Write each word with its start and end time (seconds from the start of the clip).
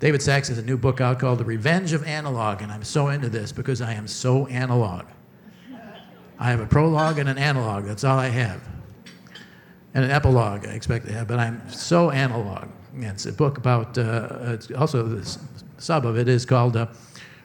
David 0.00 0.22
Sax 0.22 0.48
has 0.48 0.58
a 0.58 0.62
new 0.62 0.76
book 0.76 1.00
out 1.00 1.18
called 1.18 1.38
The 1.38 1.44
Revenge 1.44 1.92
of 1.92 2.06
Analog, 2.06 2.62
and 2.62 2.70
I'm 2.70 2.84
so 2.84 3.08
into 3.08 3.28
this 3.28 3.50
because 3.50 3.80
I 3.80 3.94
am 3.94 4.06
so 4.06 4.46
analog. 4.46 5.06
I 6.38 6.50
have 6.50 6.60
a 6.60 6.66
prologue 6.66 7.18
and 7.18 7.28
an 7.28 7.36
analog. 7.36 7.84
That's 7.84 8.04
all 8.04 8.16
I 8.16 8.28
have. 8.28 8.62
And 9.94 10.04
an 10.04 10.12
epilogue, 10.12 10.66
I 10.66 10.70
expect 10.70 11.06
to 11.06 11.12
have, 11.12 11.26
but 11.26 11.40
I'm 11.40 11.68
so 11.68 12.10
analog. 12.12 12.68
It's 12.94 13.26
a 13.26 13.32
book 13.32 13.58
about, 13.58 13.98
uh, 13.98 14.28
it's 14.42 14.70
also 14.70 15.02
the 15.02 15.38
sub 15.78 16.06
of 16.06 16.16
it 16.16 16.28
is 16.28 16.46
called 16.46 16.76
uh, 16.76 16.86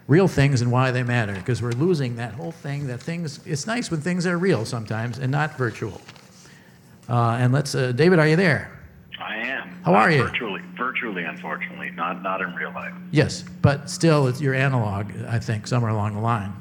Real 0.08 0.28
Things 0.28 0.62
and 0.62 0.72
Why 0.72 0.92
They 0.92 1.02
Matter, 1.02 1.34
because 1.34 1.64
we're 1.64 1.72
losing 1.72 2.18
that 2.18 2.34
whole 2.34 2.52
thing 2.52 2.86
that 2.86 3.02
things, 3.02 3.40
it's 3.48 3.66
nice 3.66 3.90
when 3.90 4.02
things 4.02 4.28
are 4.28 4.38
real 4.38 4.64
sometimes 4.64 5.18
and 5.18 5.32
not 5.32 5.58
virtual. 5.58 6.00
Uh, 7.10 7.38
and 7.40 7.52
let's, 7.52 7.74
uh, 7.74 7.92
David, 7.94 8.20
are 8.20 8.28
you 8.28 8.36
there? 8.36 8.80
How 9.84 9.96
are 9.96 10.10
you? 10.10 10.24
Virtually, 10.24 10.62
virtually, 10.78 11.24
unfortunately, 11.26 11.92
not 11.92 12.24
not 12.24 12.42
in 12.42 12.56
real 12.56 12.72
life. 12.72 12.94
Yes, 13.12 13.44
but 13.62 13.90
still, 13.90 14.28
it's 14.28 14.40
your 14.40 14.54
analog, 14.54 15.12
I 15.28 15.40
think, 15.40 15.68
somewhere 15.68 15.92
along 15.92 16.14
the 16.14 16.22
line. 16.22 16.54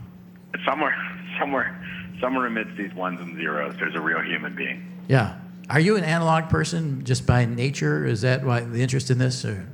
Somewhere, 0.65 0.95
somewhere, 1.39 1.81
somewhere 2.21 2.47
amidst 2.47 2.77
these 2.77 2.93
ones 2.95 3.21
and 3.21 3.37
zeros, 3.37 3.75
there's 3.79 3.95
a 3.95 4.01
real 4.01 4.21
human 4.21 4.57
being. 4.57 4.85
Yeah. 5.09 5.39
Are 5.71 5.79
you 5.79 5.97
an 5.97 6.03
analog 6.03 6.49
person 6.49 7.05
just 7.05 7.25
by 7.25 7.45
nature? 7.45 8.05
Is 8.05 8.23
that 8.23 8.45
why 8.45 8.61
the 8.61 8.83
interest 8.83 9.11
in 9.11 9.19
this? 9.19 9.45
Or? 9.45 9.69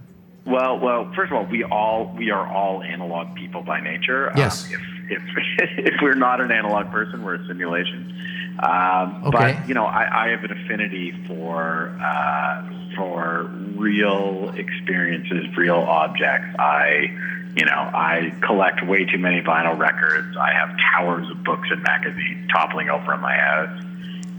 Well, 0.44 0.78
well, 0.78 1.10
first 1.16 1.32
of 1.32 1.38
all, 1.38 1.46
we 1.46 1.64
all 1.64 2.14
we 2.16 2.30
are 2.30 2.46
all 2.46 2.82
analog 2.82 3.34
people 3.34 3.62
by 3.62 3.80
nature. 3.80 4.30
Yes. 4.36 4.66
Um, 4.66 4.80
if 5.08 5.22
if 5.22 5.78
if 5.94 5.94
we're 6.02 6.14
not 6.14 6.42
an 6.42 6.52
analog 6.52 6.90
person, 6.90 7.24
we're 7.24 7.36
a 7.36 7.46
simulation. 7.46 8.14
Um, 8.58 9.22
Okay. 9.26 9.54
But 9.58 9.68
you 9.68 9.74
know, 9.74 9.84
I, 9.84 10.26
I 10.26 10.28
have 10.30 10.44
an 10.44 10.52
affinity 10.52 11.12
for 11.26 11.96
uh, 12.00 12.62
for 12.96 13.44
real 13.76 14.52
experiences, 14.56 15.56
real 15.56 15.76
objects. 15.76 16.48
I, 16.58 17.16
you 17.56 17.64
know, 17.64 17.72
I 17.94 18.34
collect 18.40 18.84
way 18.86 19.04
too 19.04 19.18
many 19.18 19.40
vinyl 19.40 19.78
records. 19.78 20.36
I 20.36 20.52
have 20.52 20.76
towers 20.92 21.30
of 21.30 21.44
books 21.44 21.68
and 21.70 21.82
magazines 21.82 22.50
toppling 22.50 22.88
over 22.90 23.14
in 23.14 23.20
my 23.20 23.36
house. 23.36 23.84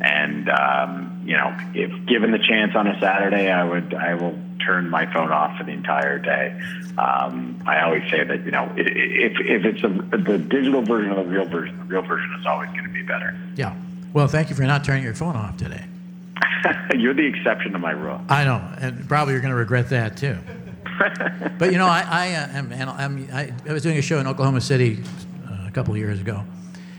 And 0.01 0.49
um, 0.49 1.21
you 1.25 1.35
know, 1.37 1.55
if 1.73 2.05
given 2.07 2.31
the 2.31 2.39
chance 2.39 2.75
on 2.75 2.87
a 2.87 2.99
Saturday, 2.99 3.49
I 3.49 3.63
would 3.63 3.93
I 3.93 4.15
will 4.15 4.37
turn 4.65 4.89
my 4.89 5.05
phone 5.13 5.31
off 5.31 5.57
for 5.57 5.63
the 5.63 5.71
entire 5.71 6.19
day. 6.19 6.59
Um, 6.97 7.61
I 7.65 7.81
always 7.81 8.03
say 8.09 8.23
that 8.23 8.45
you 8.45 8.51
know 8.51 8.71
if 8.75 9.39
if 9.39 9.65
it's 9.65 9.83
a, 9.83 9.89
the 10.17 10.37
digital 10.37 10.81
version 10.81 11.11
of 11.11 11.17
the 11.17 11.31
real 11.31 11.45
version, 11.45 11.77
the 11.79 11.85
real 11.85 12.01
version 12.01 12.33
is 12.39 12.45
always 12.45 12.69
going 12.71 12.83
to 12.83 12.89
be 12.89 13.03
better. 13.03 13.35
Yeah. 13.55 13.75
Well, 14.11 14.27
thank 14.27 14.49
you 14.49 14.55
for 14.55 14.63
not 14.63 14.83
turning 14.83 15.03
your 15.03 15.13
phone 15.13 15.35
off 15.35 15.57
today. 15.57 15.85
You're 16.97 17.13
the 17.13 17.25
exception 17.25 17.71
to 17.73 17.79
my 17.79 17.91
rule. 17.91 18.19
I 18.27 18.43
know, 18.43 18.61
and 18.79 19.07
probably 19.07 19.33
you're 19.33 19.41
going 19.41 19.53
to 19.53 19.57
regret 19.57 19.89
that 19.89 20.17
too. 20.17 20.37
but 21.57 21.71
you 21.71 21.77
know, 21.77 21.85
I, 21.85 22.05
I 22.09 22.33
uh, 22.33 22.47
am, 22.57 22.71
and 22.73 22.89
I'm, 22.89 23.27
I, 23.31 23.53
I 23.67 23.73
was 23.73 23.83
doing 23.83 23.97
a 23.97 24.01
show 24.01 24.19
in 24.19 24.27
Oklahoma 24.27 24.59
City 24.59 25.01
uh, 25.47 25.67
a 25.67 25.71
couple 25.71 25.93
of 25.93 25.99
years 25.99 26.19
ago, 26.19 26.43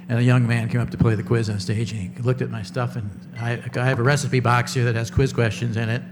and 0.08 0.18
a 0.18 0.22
young 0.22 0.46
man 0.46 0.68
came 0.68 0.80
up 0.80 0.90
to 0.90 0.96
play 0.96 1.14
the 1.14 1.22
quiz 1.22 1.50
on 1.50 1.60
stage, 1.60 1.92
and 1.92 2.16
he 2.16 2.22
looked 2.22 2.40
at 2.40 2.50
my 2.50 2.62
stuff, 2.62 2.96
and 2.96 3.10
I, 3.38 3.60
I 3.74 3.84
have 3.84 3.98
a 3.98 4.02
recipe 4.02 4.40
box 4.40 4.72
here 4.72 4.84
that 4.84 4.94
has 4.94 5.10
quiz 5.10 5.32
questions 5.32 5.76
in 5.76 5.88
it, 5.88 6.02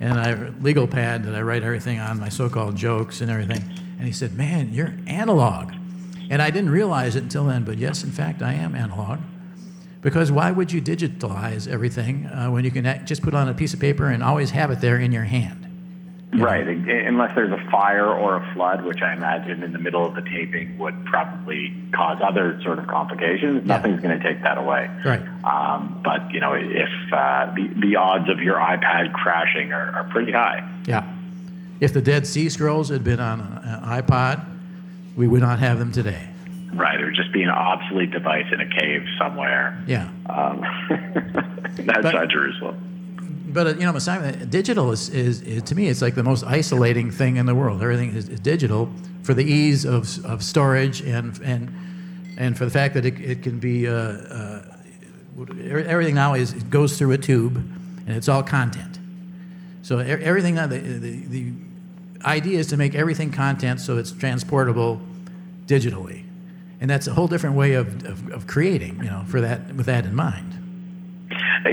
and 0.00 0.18
I 0.18 0.26
have 0.28 0.42
a 0.42 0.54
legal 0.60 0.88
pad 0.88 1.24
that 1.24 1.34
I 1.34 1.42
write 1.42 1.62
everything 1.62 2.00
on, 2.00 2.18
my 2.18 2.28
so-called 2.28 2.74
jokes 2.74 3.20
and 3.20 3.30
everything. 3.30 3.62
And 3.98 4.06
he 4.06 4.12
said, 4.12 4.34
"Man, 4.34 4.72
you're 4.72 4.94
analog," 5.06 5.72
and 6.30 6.40
I 6.40 6.50
didn't 6.50 6.70
realize 6.70 7.14
it 7.14 7.22
until 7.22 7.44
then, 7.44 7.64
but 7.64 7.78
yes, 7.78 8.02
in 8.02 8.10
fact, 8.10 8.42
I 8.42 8.54
am 8.54 8.74
analog. 8.74 9.20
Because 10.00 10.30
why 10.30 10.52
would 10.52 10.70
you 10.72 10.80
digitalize 10.80 11.66
everything 11.66 12.26
uh, 12.26 12.48
when 12.50 12.64
you 12.64 12.70
can 12.70 13.04
just 13.04 13.22
put 13.22 13.34
on 13.34 13.48
a 13.48 13.54
piece 13.54 13.74
of 13.74 13.80
paper 13.80 14.06
and 14.06 14.22
always 14.22 14.50
have 14.50 14.70
it 14.70 14.80
there 14.80 14.98
in 14.98 15.10
your 15.10 15.24
hand? 15.24 15.64
Right, 16.34 16.68
un- 16.68 16.88
unless 16.88 17.34
there's 17.34 17.50
a 17.50 17.70
fire 17.70 18.06
or 18.06 18.36
a 18.36 18.54
flood, 18.54 18.84
which 18.84 19.00
I 19.00 19.14
imagine 19.14 19.62
in 19.62 19.72
the 19.72 19.78
middle 19.78 20.04
of 20.04 20.14
the 20.14 20.20
taping 20.20 20.76
would 20.78 21.06
probably 21.06 21.74
cause 21.94 22.18
other 22.22 22.60
sort 22.62 22.78
of 22.78 22.86
complications. 22.86 23.66
Nothing's 23.66 24.02
going 24.02 24.18
to 24.18 24.22
take 24.22 24.42
that 24.42 24.58
away. 24.58 24.90
Right. 25.04 25.22
Um, 25.44 26.00
but 26.04 26.30
you 26.30 26.40
know, 26.40 26.52
if 26.52 26.90
uh, 27.12 27.52
the 27.54 27.68
the 27.80 27.96
odds 27.96 28.28
of 28.28 28.40
your 28.40 28.56
iPad 28.56 29.14
crashing 29.14 29.72
are, 29.72 29.90
are 29.96 30.04
pretty 30.10 30.32
high. 30.32 30.68
Yeah. 30.86 31.10
If 31.80 31.94
the 31.94 32.02
Dead 32.02 32.26
Sea 32.26 32.50
Scrolls 32.50 32.90
had 32.90 33.02
been 33.02 33.20
on 33.20 33.40
an 33.40 34.02
iPod, 34.02 34.44
we 35.16 35.28
would 35.28 35.40
not 35.40 35.60
have 35.60 35.78
them 35.78 35.92
today. 35.92 36.28
Right, 36.74 37.00
or 37.00 37.10
just 37.10 37.32
be 37.32 37.42
an 37.42 37.48
obsolete 37.50 38.10
device 38.10 38.46
in 38.52 38.60
a 38.60 38.66
cave 38.68 39.02
somewhere 39.18 39.82
Yeah. 39.86 40.08
um, 40.28 40.62
outside 41.88 42.28
Jerusalem. 42.30 42.84
But 43.50 43.66
uh, 43.66 43.70
you 43.70 43.90
know, 43.90 43.98
Simon, 43.98 44.48
digital 44.50 44.92
is, 44.92 45.08
is, 45.08 45.40
is 45.42 45.62
to 45.64 45.74
me, 45.74 45.88
it's 45.88 46.02
like 46.02 46.14
the 46.14 46.22
most 46.22 46.44
isolating 46.44 47.10
thing 47.10 47.36
in 47.36 47.46
the 47.46 47.54
world. 47.54 47.82
Everything 47.82 48.14
is, 48.14 48.28
is 48.28 48.40
digital 48.40 48.90
for 49.22 49.32
the 49.32 49.44
ease 49.44 49.84
of, 49.86 50.22
of 50.24 50.42
storage 50.42 51.00
and 51.00 51.38
and 51.40 51.70
and 52.38 52.56
for 52.56 52.64
the 52.66 52.70
fact 52.70 52.94
that 52.94 53.04
it, 53.04 53.18
it 53.20 53.42
can 53.42 53.58
be 53.58 53.88
uh, 53.88 53.92
uh, 53.92 54.62
everything 55.62 56.14
now 56.14 56.34
is 56.34 56.52
it 56.52 56.68
goes 56.70 56.98
through 56.98 57.12
a 57.12 57.18
tube 57.18 57.56
and 58.06 58.10
it's 58.16 58.28
all 58.28 58.42
content. 58.42 58.98
So 59.82 59.98
everything 59.98 60.54
now 60.54 60.66
the, 60.66 60.78
the 60.78 61.16
the 61.26 61.52
idea 62.24 62.58
is 62.58 62.66
to 62.68 62.76
make 62.76 62.94
everything 62.94 63.30
content 63.32 63.80
so 63.80 63.96
it's 63.96 64.10
transportable 64.12 65.00
digitally, 65.66 66.24
and 66.80 66.88
that's 66.88 67.06
a 67.06 67.14
whole 67.14 67.28
different 67.28 67.56
way 67.56 67.74
of, 67.74 68.04
of, 68.04 68.32
of 68.32 68.46
creating. 68.46 68.96
You 68.98 69.10
know, 69.10 69.24
for 69.26 69.40
that 69.40 69.74
with 69.74 69.86
that 69.86 70.04
in 70.04 70.14
mind. 70.14 70.54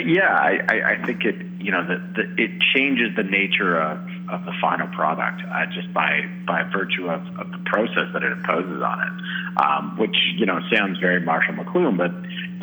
Yeah, 0.05 0.33
I, 0.33 0.97
I, 0.97 1.05
think 1.05 1.23
it 1.25 1.35
you 1.59 1.71
know 1.71 1.85
the, 1.85 1.97
the, 2.15 2.43
it 2.43 2.51
changes 2.73 3.15
the 3.15 3.23
nature 3.23 3.79
of, 3.79 3.99
of 4.29 4.43
the 4.45 4.53
final 4.59 4.87
product 4.87 5.41
uh, 5.47 5.65
just 5.67 5.93
by 5.93 6.27
by 6.45 6.63
virtue 6.63 7.09
of, 7.09 7.21
of 7.39 7.51
the 7.51 7.59
process 7.65 8.11
that 8.13 8.23
it 8.23 8.31
imposes 8.31 8.81
on 8.81 8.99
it, 9.01 9.63
um, 9.63 9.97
which 9.97 10.15
you 10.35 10.45
know 10.45 10.59
sounds 10.73 10.99
very 10.99 11.21
Marshall 11.21 11.53
McLuhan, 11.53 11.97
but 11.97 12.11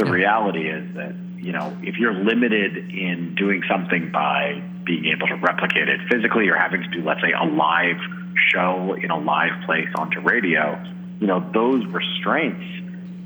the 0.05 0.11
reality 0.11 0.69
is 0.69 0.95
that 0.95 1.15
you 1.39 1.53
know 1.53 1.75
if 1.83 1.97
you're 1.97 2.15
limited 2.15 2.77
in 2.91 3.35
doing 3.37 3.63
something 3.71 4.11
by 4.11 4.61
being 4.85 5.07
able 5.07 5.29
to 5.29 5.37
replicate 5.37 5.89
it 5.89 6.01
physically 6.11 6.49
or 6.49 6.57
having 6.57 6.83
to 6.83 6.89
do 6.89 7.03
let's 7.05 7.21
say 7.21 7.33
a 7.33 7.45
live 7.45 8.01
show 8.53 8.95
in 8.95 9.11
a 9.11 9.19
live 9.19 9.53
place 9.65 9.89
onto 9.97 10.21
radio, 10.21 10.75
you 11.23 11.29
know 11.29 11.39
those 11.55 11.87
restraints 11.87 12.65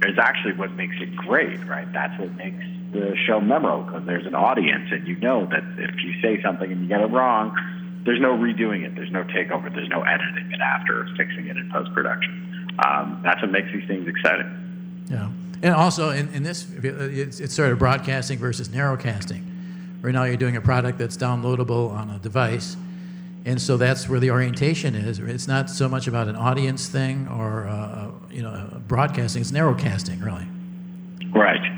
is 0.05 0.19
actually 0.19 0.53
what 0.53 0.73
makes 0.73 0.97
it 1.01 1.17
great, 1.17 1.65
right? 1.67 1.91
That's 1.95 2.21
what 2.21 2.31
makes 2.37 2.62
the 2.93 3.17
show 3.27 3.41
memorable 3.41 3.84
because 3.84 4.05
there's 4.05 4.27
an 4.27 4.34
audience, 4.34 4.91
and 4.93 5.09
you 5.09 5.17
know 5.17 5.47
that 5.47 5.65
if 5.79 5.97
you 6.05 6.12
say 6.21 6.43
something 6.43 6.71
and 6.71 6.83
you 6.83 6.89
get 6.89 7.01
it 7.01 7.06
wrong, 7.06 7.56
there's 8.05 8.21
no 8.21 8.37
redoing 8.37 8.85
it, 8.85 8.95
there's 8.95 9.11
no 9.11 9.25
takeover, 9.25 9.75
there's 9.75 9.89
no 9.89 10.03
editing 10.03 10.53
it 10.53 10.61
after 10.61 11.09
fixing 11.17 11.47
it 11.47 11.56
in 11.56 11.71
post 11.73 11.91
production. 11.95 12.77
Um, 12.87 13.19
that's 13.25 13.41
what 13.41 13.51
makes 13.51 13.73
these 13.73 13.89
things 13.89 14.06
exciting. 14.06 15.06
Yeah, 15.11 15.31
and 15.62 15.75
also 15.75 16.11
in, 16.11 16.29
in 16.35 16.43
this, 16.43 16.71
it's, 16.83 17.41
it's 17.41 17.55
sort 17.55 17.73
of 17.73 17.79
broadcasting 17.79 18.39
versus 18.39 18.69
narrowcasting. 18.69 19.43
Right 20.03 20.12
now, 20.12 20.25
you're 20.25 20.37
doing 20.37 20.56
a 20.56 20.61
product 20.61 20.99
that's 20.99 21.17
downloadable 21.17 21.91
on 21.93 22.11
a 22.11 22.19
device, 22.19 22.77
and 23.47 23.62
so 23.62 23.77
that's 23.77 24.09
where 24.09 24.19
the 24.19 24.31
orientation 24.33 24.97
is. 24.97 25.21
It's 25.21 25.47
not 25.47 25.71
so 25.71 25.89
much 25.89 26.09
about 26.09 26.27
an 26.27 26.34
audience 26.34 26.89
thing 26.89 27.29
or 27.29 27.67
uh, 27.69 28.11
you 28.31 28.43
know 28.43 28.83
broadcasting. 28.89 29.41
It's 29.41 29.53
narrowcasting, 29.53 30.23
really. 30.23 30.47
Right. 31.33 31.73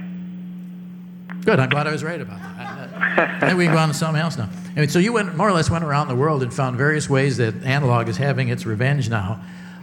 Good. 1.44 1.60
I'm 1.60 1.68
glad 1.68 1.86
I 1.86 1.92
was 1.92 2.02
right 2.02 2.20
about 2.20 2.40
that. 2.40 3.56
We 3.56 3.66
can 3.66 3.74
go 3.74 3.80
on 3.80 3.88
to 3.88 3.94
something 3.94 4.20
else 4.20 4.36
now. 4.38 4.48
I 4.76 4.80
mean, 4.80 4.88
so 4.88 4.98
you 4.98 5.12
went 5.12 5.36
more 5.36 5.48
or 5.48 5.52
less 5.52 5.70
went 5.70 5.84
around 5.84 6.08
the 6.08 6.16
world 6.16 6.42
and 6.42 6.52
found 6.52 6.76
various 6.76 7.08
ways 7.08 7.36
that 7.36 7.54
analog 7.64 8.08
is 8.08 8.16
having 8.16 8.48
its 8.48 8.64
revenge 8.64 9.10
now, 9.10 9.40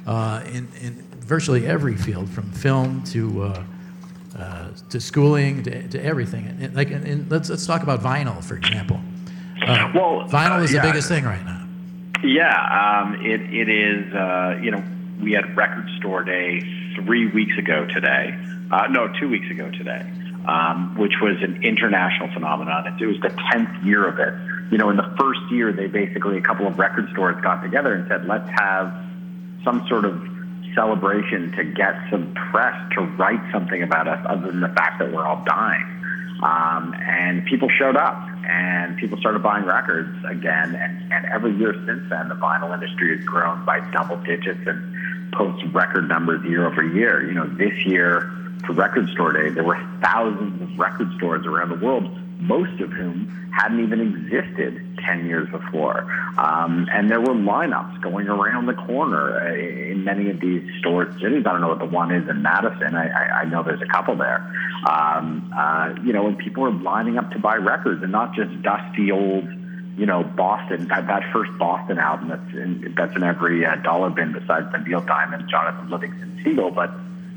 uh, 0.07 0.41
in, 0.47 0.68
in 0.81 0.94
virtually 1.19 1.68
every 1.68 1.95
field, 1.95 2.29
from 2.29 2.51
film 2.51 3.03
to 3.06 3.44
uh, 3.44 3.63
uh, 4.38 4.68
to 4.90 5.00
schooling 5.00 5.63
to, 5.63 5.88
to 5.90 6.03
everything. 6.03 6.47
And, 6.47 6.63
and 6.63 6.75
like, 6.75 6.90
and, 6.90 7.29
let's 7.29 7.50
let's 7.50 7.66
talk 7.68 7.84
about 7.84 8.01
vinyl, 8.01 8.44
for 8.44 8.57
example. 8.57 9.00
Uh, 9.62 9.91
Well, 9.94 10.28
vinyl 10.29 10.59
uh, 10.59 10.63
is 10.63 10.74
yeah. 10.74 10.81
the 10.81 10.88
biggest 10.88 11.07
thing 11.07 11.24
right 11.25 11.45
now. 11.45 11.64
Yeah, 12.25 12.50
um, 12.50 13.24
it, 13.24 13.40
it 13.53 13.69
is, 13.69 14.12
uh, 14.12 14.57
you 14.60 14.72
know, 14.72 14.83
we 15.22 15.33
had 15.33 15.56
Record 15.56 15.88
Store 16.00 16.24
Day 16.24 16.60
three 16.95 17.27
weeks 17.27 17.56
ago 17.60 17.86
today. 17.86 18.36
Uh, 18.72 18.88
no, 18.89 19.13
two 19.19 19.30
weeks 19.30 19.45
ago 19.51 19.69
today, 19.69 20.01
um, 20.48 20.95
which 20.98 21.13
was 21.22 21.38
an 21.44 21.63
international 21.63 22.33
phenomenon. 22.33 22.98
It, 23.00 23.06
was 23.06 23.22
the 23.22 23.30
10th 23.30 23.86
year 23.86 24.07
of 24.07 24.18
it. 24.18 24.33
You 24.72 24.80
know, 24.80 24.89
in 24.89 24.98
the 24.98 25.13
first 25.19 25.42
year, 25.51 25.72
they 25.72 25.86
basically, 25.86 26.39
a 26.39 26.42
couple 26.42 26.66
of 26.66 26.80
record 26.80 27.07
stores 27.12 27.39
got 27.44 27.62
together 27.62 27.94
and 27.94 28.07
said, 28.07 28.25
let's 28.25 28.50
have 28.50 28.92
some 29.63 29.86
sort 29.88 30.06
of 30.06 30.19
celebration 30.74 31.51
to 31.57 31.63
get 31.63 31.94
some 32.10 32.33
press 32.33 32.75
to 32.94 33.01
write 33.01 33.42
something 33.51 33.83
about 33.83 34.07
us 34.07 34.25
other 34.28 34.48
than 34.48 34.62
the 34.62 34.69
fact 34.69 34.98
that 34.98 35.13
we're 35.13 35.25
all 35.25 35.44
dying. 35.45 35.86
Um, 36.42 36.95
and 36.95 37.45
people 37.45 37.69
showed 37.69 37.95
up 37.95 38.34
and 38.47 38.97
people 38.97 39.18
started 39.19 39.42
buying 39.44 39.65
records 39.65 40.15
again. 40.25 40.75
And, 40.75 41.12
and 41.12 41.25
every 41.25 41.56
year 41.56 41.74
since 41.86 42.09
then, 42.09 42.30
the 42.30 42.36
vinyl 42.36 42.74
industry 42.74 43.15
has 43.15 43.25
grown 43.25 43.65
by 43.65 43.80
double 43.92 44.18
digits 44.18 44.59
and 44.65 44.95
posts 45.33 45.65
record 45.74 46.07
numbers 46.07 46.44
year 46.45 46.65
over 46.65 46.83
year. 46.83 47.25
You 47.27 47.33
know, 47.33 47.47
this 47.47 47.86
year 47.86 48.31
for 48.65 48.74
Record 48.74 49.09
Store 49.09 49.33
Day, 49.33 49.50
there 49.50 49.63
were 49.63 49.80
thousands 50.01 50.62
of 50.62 50.80
record 50.80 51.13
stores 51.18 51.45
around 51.45 51.69
the 51.69 51.86
world 51.86 52.09
most 52.47 52.80
of 52.81 52.92
whom 52.92 53.27
hadn't 53.53 53.80
even 53.81 54.01
existed 54.01 54.81
10 55.06 55.25
years 55.25 55.50
before. 55.50 56.01
Um, 56.38 56.88
and 56.92 57.09
there 57.09 57.21
were 57.21 57.33
lineups 57.33 58.01
going 58.01 58.27
around 58.27 58.65
the 58.65 58.74
corner 58.74 59.39
uh, 59.39 59.53
in 59.53 60.03
many 60.03 60.30
of 60.30 60.39
these 60.39 60.63
storage 60.80 61.13
cities. 61.21 61.45
I 61.45 61.51
don't 61.51 61.62
know 61.62 61.69
what 61.69 61.80
the 61.80 61.86
one 61.86 62.12
is 62.12 62.27
in 62.27 62.42
Madison. 62.42 62.95
I, 62.95 63.07
I, 63.07 63.42
I 63.42 63.45
know 63.45 63.63
there's 63.63 63.81
a 63.81 63.88
couple 63.88 64.15
there. 64.15 64.39
Um, 64.89 65.51
uh, 65.56 65.95
you 66.03 66.13
know, 66.13 66.27
and 66.27 66.38
people 66.38 66.63
were 66.63 66.71
lining 66.71 67.18
up 67.18 67.31
to 67.31 67.39
buy 67.39 67.56
records 67.56 68.03
and 68.03 68.12
not 68.12 68.36
just 68.36 68.62
dusty 68.62 69.12
old 69.12 69.47
you 69.97 70.06
know, 70.06 70.24
Boston, 70.24 70.88
that, 70.89 71.07
that 71.07 71.24
first 71.31 71.57
Boston 71.57 72.00
album 72.00 72.27
that's 72.27 72.53
in, 72.53 72.94
that's 72.97 73.15
in 73.15 73.24
every 73.24 73.65
uh, 73.65 73.75
dollar 73.77 74.09
bin 74.09 74.33
besides 74.33 74.69
the 74.71 74.77
Neil 74.80 75.01
Diamond, 75.01 75.47
Jonathan 75.50 75.89
Livingston 75.89 76.42
Seagull, 76.44 76.71
but, 76.71 76.92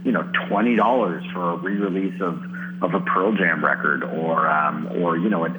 you 0.05 0.10
know, 0.10 0.25
$20 0.50 1.32
for 1.32 1.52
a 1.52 1.56
re-release 1.56 2.20
of, 2.20 2.43
of 2.82 2.94
a 2.94 3.00
Pearl 3.00 3.34
Jam 3.36 3.64
record 3.64 4.04
or, 4.04 4.48
um, 4.48 4.88
or, 5.02 5.16
you 5.16 5.28
know, 5.28 5.44
a, 5.44 5.50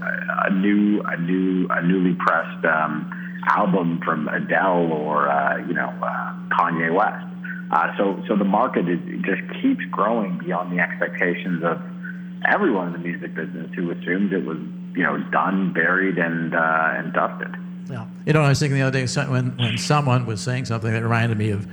a 0.45 0.50
new, 0.51 1.01
a 1.01 1.18
new, 1.18 1.68
a 1.69 1.81
newly 1.86 2.16
pressed, 2.16 2.66
um, 2.66 3.12
album 3.50 4.00
from 4.04 4.27
Adele 4.27 4.92
or, 4.92 5.30
uh, 5.30 5.57
you 5.68 5.74
know, 5.74 5.89
uh, 6.01 6.33
Kanye 6.57 6.94
West. 6.94 7.25
Uh, 7.71 7.98
so, 7.98 8.24
so 8.27 8.36
the 8.36 8.45
market 8.45 8.88
is, 8.89 9.00
just 9.24 9.42
keeps 9.62 9.83
growing 9.92 10.39
beyond 10.39 10.71
the 10.71 10.81
expectations 10.81 11.63
of 11.63 11.81
everyone 12.48 12.88
in 12.88 12.94
the 12.94 13.00
music 13.00 13.36
business 13.36 13.69
who 13.75 13.92
assumed 13.92 14.33
it 14.33 14.45
was 14.45 14.57
you 14.95 15.04
know, 15.04 15.18
done, 15.31 15.72
buried, 15.74 16.18
and 16.18 16.54
uh, 16.54 16.94
and 16.95 17.13
dusted. 17.13 17.56
Yeah. 17.89 18.06
You 18.25 18.33
know, 18.33 18.42
I 18.42 18.50
was 18.50 18.60
thinking 18.60 18.77
the 18.77 18.83
other 18.83 19.06
day 19.06 19.22
when 19.30 19.57
when 19.57 19.77
someone 19.77 20.25
was 20.25 20.42
saying 20.42 20.65
something 20.65 20.92
that 20.92 21.01
reminded 21.01 21.38
me 21.38 21.51
of 21.51 21.68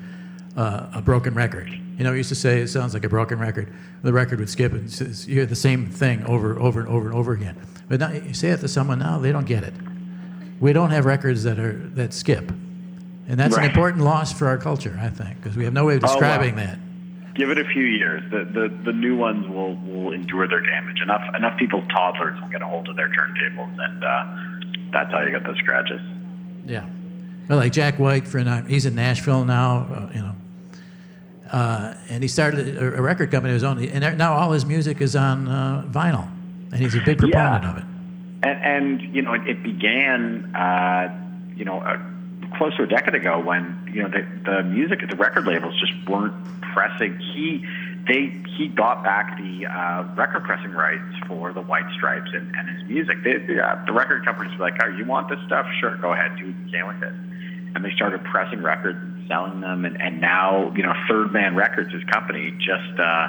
uh, 0.57 0.87
a 0.95 1.03
broken 1.03 1.35
record. 1.35 1.69
You 1.97 2.05
know, 2.05 2.13
we 2.13 2.19
used 2.19 2.29
to 2.29 2.35
say 2.35 2.61
it 2.61 2.69
sounds 2.69 2.95
like 2.95 3.05
a 3.05 3.09
broken 3.09 3.39
record. 3.39 3.73
The 4.03 4.13
record 4.13 4.39
would 4.41 4.51
skip, 4.51 4.73
and 4.73 5.01
you 5.27 5.35
hear 5.35 5.47
the 5.47 5.57
same 5.57 5.87
thing 5.87 6.25
over, 6.27 6.59
over 6.59 6.81
and 6.81 6.89
over 6.89 7.07
and 7.07 7.15
over 7.17 7.33
again. 7.33 7.59
But 7.89 8.01
now 8.01 8.11
you 8.11 8.35
say 8.35 8.51
it 8.51 8.61
to 8.61 8.69
someone 8.69 8.99
now, 8.99 9.19
they 9.19 9.33
don't 9.33 9.47
get 9.47 9.65
it. 9.65 9.75
We 10.61 10.73
don't 10.73 10.91
have 10.91 11.07
records 11.07 11.45
that 11.45 11.59
are 11.59 11.73
that 11.95 12.13
skip, 12.13 12.51
and 12.51 13.39
that's 13.39 13.57
right. 13.57 13.65
an 13.65 13.71
important 13.71 14.05
loss 14.05 14.33
for 14.33 14.47
our 14.49 14.59
culture, 14.59 14.99
I 15.01 15.09
think, 15.09 15.37
because 15.37 15.57
we 15.57 15.65
have 15.65 15.73
no 15.73 15.85
way 15.85 15.95
of 15.95 16.01
describing 16.01 16.55
oh, 16.55 16.59
wow. 16.59 16.67
that 16.67 16.79
give 17.37 17.51
it 17.51 17.59
a 17.59 17.65
few 17.65 17.85
years. 17.85 18.23
The, 18.31 18.45
the 18.45 18.69
the 18.85 18.93
new 18.93 19.17
ones 19.17 19.47
will 19.49 19.77
will 19.77 20.13
endure 20.13 20.49
their 20.49 20.63
damage. 20.63 21.01
Enough 21.01 21.35
enough 21.35 21.59
people's 21.59 21.87
toddlers 21.89 22.41
will 22.41 22.49
get 22.49 22.63
a 22.63 22.67
hold 22.67 22.89
of 22.89 22.97
their 22.97 23.11
turntables, 23.11 23.77
and 23.79 24.05
uh, 24.05 24.91
that's 24.93 25.11
how 25.13 25.23
you 25.23 25.31
get 25.31 25.45
those 25.45 25.59
scratches. 25.59 26.01
Yeah, 26.65 26.87
well, 27.49 27.59
like 27.59 27.73
Jack 27.73 27.99
White, 27.99 28.27
for 28.27 28.39
an 28.39 28.67
he's 28.67 28.87
in 28.87 28.95
Nashville 28.95 29.45
now. 29.45 29.87
Uh, 29.91 30.11
you 30.15 30.21
know. 30.21 30.35
Uh, 31.51 31.95
and 32.09 32.23
he 32.23 32.29
started 32.29 32.77
a, 32.77 32.99
a, 32.99 33.01
record 33.01 33.31
company 33.31 33.53
of 33.53 33.55
his 33.55 33.65
own, 33.65 33.83
and 33.85 34.19
now 34.19 34.35
all 34.35 34.51
his 34.51 34.67
music 34.67 35.01
is 35.01 35.15
on 35.15 35.47
uh, 35.49 35.85
vinyl, 35.89 36.29
and 36.73 36.81
he's 36.81 36.95
a 36.95 37.01
big 37.01 37.19
proponent 37.19 37.63
yeah. 37.63 37.71
of 37.71 37.77
it. 37.79 37.85
And, 38.43 39.01
and 39.03 39.15
you 39.15 39.23
know, 39.23 39.35
it, 39.35 39.47
it 39.47 39.63
began, 39.63 40.55
uh, 40.55 41.09
you 41.55 41.65
know, 41.65 41.81
close 42.57 42.77
to 42.77 42.83
a 42.83 42.87
decade 42.87 43.15
ago 43.15 43.41
when 43.41 43.91
you 43.93 44.03
know 44.03 44.09
the, 44.09 44.27
the 44.45 44.63
music 44.65 45.03
at 45.03 45.11
the 45.11 45.17
record 45.17 45.47
labels 45.47 45.79
just 45.79 45.93
weren't 46.09 46.35
pressing. 46.73 47.19
He 47.19 47.65
they 48.07 48.33
he 48.57 48.69
got 48.69 49.03
back 49.03 49.37
the 49.39 49.67
uh, 49.67 50.05
record 50.15 50.45
pressing 50.45 50.73
rights 50.73 51.03
for 51.27 51.53
the 51.53 51.61
White 51.63 51.91
Stripes 51.97 52.31
and, 52.33 52.55
and 52.57 52.69
his 52.69 52.89
music. 52.89 53.23
They, 53.23 53.39
the, 53.39 53.65
uh, 53.65 53.85
the 53.85 53.93
record 53.93 54.25
companies 54.25 54.57
were 54.59 54.65
like, 54.65 54.81
"Oh, 54.83 54.89
you 54.89 55.05
want 55.05 55.29
this 55.29 55.41
stuff? 55.47 55.67
Sure, 55.81 55.97
go 55.97 56.13
ahead, 56.13 56.37
do 56.37 56.47
what 56.47 56.55
you 56.57 56.71
can 56.71 56.87
with 56.87 57.03
it." 57.03 57.15
And 57.77 57.85
they 57.85 57.93
started 57.95 58.25
pressing 58.25 58.63
records 58.63 58.99
and 58.99 59.29
selling 59.29 59.61
them, 59.61 59.85
and, 59.85 60.01
and 60.01 60.19
now 60.19 60.73
you 60.75 60.83
know 60.83 60.95
Third 61.11 61.31
Man 61.31 61.55
Records, 61.55 61.93
his 61.93 62.03
company, 62.05 62.53
just 62.59 62.99
uh, 62.99 63.29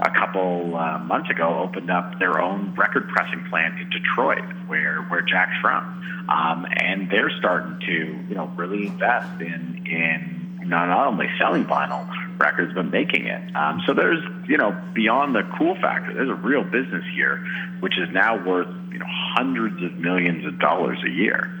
a 0.00 0.10
couple 0.18 0.74
uh, 0.74 0.98
months 0.98 1.28
ago 1.28 1.58
opened 1.58 1.90
up 1.90 2.18
their 2.18 2.40
own 2.40 2.74
record 2.74 3.06
pressing 3.10 3.44
plant 3.50 3.78
in 3.78 3.90
Detroit, 3.90 4.42
where 4.66 5.02
where 5.02 5.20
Jack's 5.20 5.60
from, 5.60 5.84
um, 6.30 6.66
and 6.80 7.10
they're 7.10 7.30
starting 7.38 7.78
to 7.80 8.28
you 8.28 8.34
know 8.34 8.46
really 8.56 8.86
invest 8.86 9.42
in 9.42 9.86
in 9.86 10.68
not 10.68 10.88
only 11.06 11.26
selling 11.38 11.66
vinyl 11.66 12.08
records 12.38 12.72
but 12.74 12.84
making 12.84 13.26
it. 13.26 13.54
Um, 13.54 13.82
so 13.86 13.92
there's 13.92 14.24
you 14.48 14.56
know 14.56 14.72
beyond 14.94 15.34
the 15.34 15.42
cool 15.58 15.74
factor, 15.82 16.14
there's 16.14 16.30
a 16.30 16.34
real 16.34 16.64
business 16.64 17.04
here, 17.14 17.44
which 17.80 17.98
is 17.98 18.08
now 18.10 18.42
worth 18.42 18.68
you 18.90 18.98
know 18.98 19.06
hundreds 19.08 19.82
of 19.82 19.98
millions 19.98 20.46
of 20.46 20.58
dollars 20.58 20.98
a 21.04 21.10
year. 21.10 21.58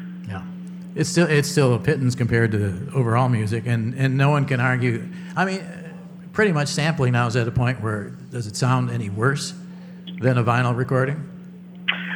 It's 0.94 1.08
still 1.08 1.26
it's 1.26 1.50
still 1.50 1.74
a 1.74 1.78
pittance 1.78 2.14
compared 2.14 2.52
to 2.52 2.90
overall 2.94 3.28
music, 3.28 3.66
and 3.66 3.94
and 3.94 4.16
no 4.16 4.30
one 4.30 4.44
can 4.44 4.60
argue. 4.60 5.08
I 5.36 5.44
mean, 5.44 5.62
pretty 6.32 6.52
much 6.52 6.68
sampling 6.68 7.12
now 7.12 7.26
is 7.26 7.36
at 7.36 7.48
a 7.48 7.52
point 7.52 7.80
where 7.80 8.10
does 8.30 8.46
it 8.46 8.56
sound 8.56 8.90
any 8.90 9.08
worse 9.08 9.54
than 10.20 10.38
a 10.38 10.44
vinyl 10.44 10.76
recording? 10.76 11.28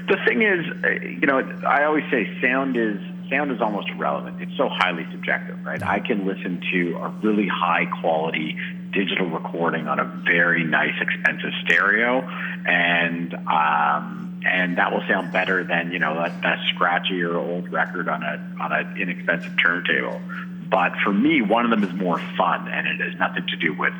The 0.08 0.18
thing 0.26 0.42
is, 0.42 0.64
uh, 0.84 0.88
you 1.04 1.26
know, 1.26 1.38
I 1.66 1.84
always 1.84 2.04
say 2.10 2.28
sound 2.40 2.76
is 2.76 2.98
sound 3.30 3.50
is 3.50 3.60
almost 3.60 3.88
irrelevant. 3.88 4.40
It's 4.40 4.56
so 4.56 4.68
highly 4.68 5.06
subjective, 5.10 5.64
right? 5.64 5.82
I 5.82 6.00
can 6.00 6.26
listen 6.26 6.62
to 6.72 6.96
a 6.98 7.08
really 7.22 7.48
high 7.48 7.86
quality 8.00 8.56
digital 8.92 9.26
recording 9.26 9.88
on 9.88 9.98
a 9.98 10.04
very 10.24 10.64
nice, 10.64 10.94
expensive 11.00 11.50
stereo, 11.64 12.20
and 12.66 13.34
um, 13.34 14.25
and 14.46 14.78
that 14.78 14.92
will 14.92 15.02
sound 15.08 15.32
better 15.32 15.64
than 15.64 15.92
you 15.92 15.98
know 15.98 16.14
that, 16.14 16.40
that 16.42 16.58
scratchier 16.74 17.34
old 17.34 17.70
record 17.70 18.08
on 18.08 18.22
a 18.22 18.62
on 18.62 18.72
an 18.72 18.96
inexpensive 19.00 19.52
turntable. 19.62 20.20
But 20.68 20.92
for 21.04 21.12
me, 21.12 21.42
one 21.42 21.64
of 21.64 21.70
them 21.70 21.84
is 21.84 21.92
more 21.94 22.18
fun, 22.36 22.68
and 22.68 22.86
it 22.88 23.00
has 23.00 23.18
nothing 23.18 23.46
to 23.46 23.56
do 23.56 23.72
with 23.72 23.94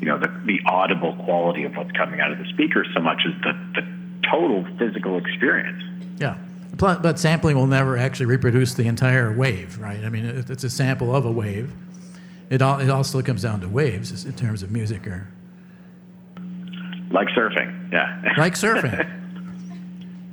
you 0.00 0.06
know 0.06 0.18
the, 0.18 0.28
the 0.44 0.60
audible 0.66 1.14
quality 1.24 1.64
of 1.64 1.76
what's 1.76 1.92
coming 1.92 2.20
out 2.20 2.32
of 2.32 2.38
the 2.38 2.46
speakers 2.46 2.88
so 2.94 3.00
much 3.00 3.22
as 3.26 3.32
the, 3.42 3.52
the 3.80 3.86
total 4.30 4.64
physical 4.78 5.16
experience. 5.18 5.82
Yeah. 6.18 6.36
But 6.74 7.18
sampling 7.18 7.56
will 7.56 7.66
never 7.66 7.96
actually 7.96 8.26
reproduce 8.26 8.74
the 8.74 8.88
entire 8.88 9.32
wave, 9.32 9.78
right? 9.78 10.02
I 10.04 10.08
mean, 10.08 10.24
it's 10.24 10.64
a 10.64 10.70
sample 10.70 11.14
of 11.14 11.24
a 11.24 11.30
wave. 11.30 11.72
It 12.50 12.60
all 12.60 12.80
it 12.80 12.90
also 12.90 13.22
comes 13.22 13.42
down 13.42 13.60
to 13.60 13.68
waves 13.68 14.24
in 14.24 14.32
terms 14.32 14.62
of 14.62 14.70
music, 14.70 15.06
or 15.06 15.28
like 17.10 17.28
surfing, 17.28 17.92
yeah. 17.92 18.34
like 18.36 18.54
surfing. 18.54 19.18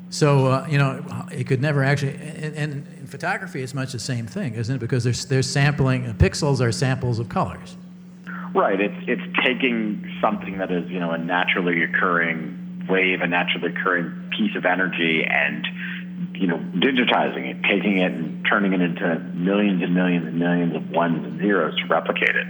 So 0.10 0.48
uh, 0.48 0.68
you 0.70 0.78
know, 0.78 1.04
it 1.32 1.48
could 1.48 1.62
never 1.62 1.84
actually. 1.84 2.16
And, 2.16 2.56
and, 2.56 2.88
in 3.00 3.08
photography, 3.08 3.62
it's 3.62 3.74
much 3.74 3.92
the 3.92 4.00
same 4.00 4.28
thing, 4.28 4.56
isn't 4.56 4.76
it? 4.76 4.80
Because 4.80 5.04
there's 5.04 5.26
there's 5.26 5.50
sampling. 5.50 6.14
Pixels 6.16 6.62
are 6.62 6.72
samples 6.72 7.20
of 7.20 7.30
colors. 7.30 7.78
Right. 8.54 8.80
It's 8.80 9.04
it's 9.08 9.46
taking 9.46 10.12
something 10.22 10.58
that 10.58 10.72
is 10.72 10.90
you 10.90 11.00
know 11.00 11.12
a 11.12 11.18
naturally 11.18 11.84
occurring 11.84 12.86
wave, 12.90 13.22
a 13.22 13.28
naturally 13.28 13.70
occurring 13.70 14.32
piece 14.36 14.56
of 14.56 14.66
energy, 14.66 15.24
and 15.24 15.68
you 16.34 16.48
know, 16.48 16.58
digitizing 16.76 17.50
it, 17.50 17.64
taking 17.64 18.00
it 18.00 18.12
and 18.12 18.46
turning 18.50 18.74
it 18.74 18.82
into 18.82 19.20
millions 19.36 19.82
and 19.84 19.94
millions 19.94 20.26
and 20.26 20.40
millions 20.40 20.76
of 20.76 20.90
ones 20.90 21.26
and 21.26 21.40
zeros 21.40 21.76
to 21.78 21.86
replicate 21.88 22.36
it. 22.36 22.48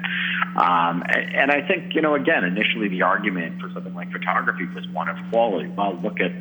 Um, 0.55 1.03
and, 1.07 1.35
and 1.35 1.51
I 1.51 1.67
think, 1.67 1.95
you 1.95 2.01
know, 2.01 2.15
again, 2.15 2.43
initially 2.43 2.87
the 2.87 3.01
argument 3.01 3.61
for 3.61 3.69
something 3.71 3.93
like 3.93 4.11
photography 4.11 4.65
was 4.73 4.87
one 4.89 5.09
of 5.09 5.17
quality. 5.29 5.69
Well, 5.69 5.99
look 6.01 6.19
at, 6.19 6.31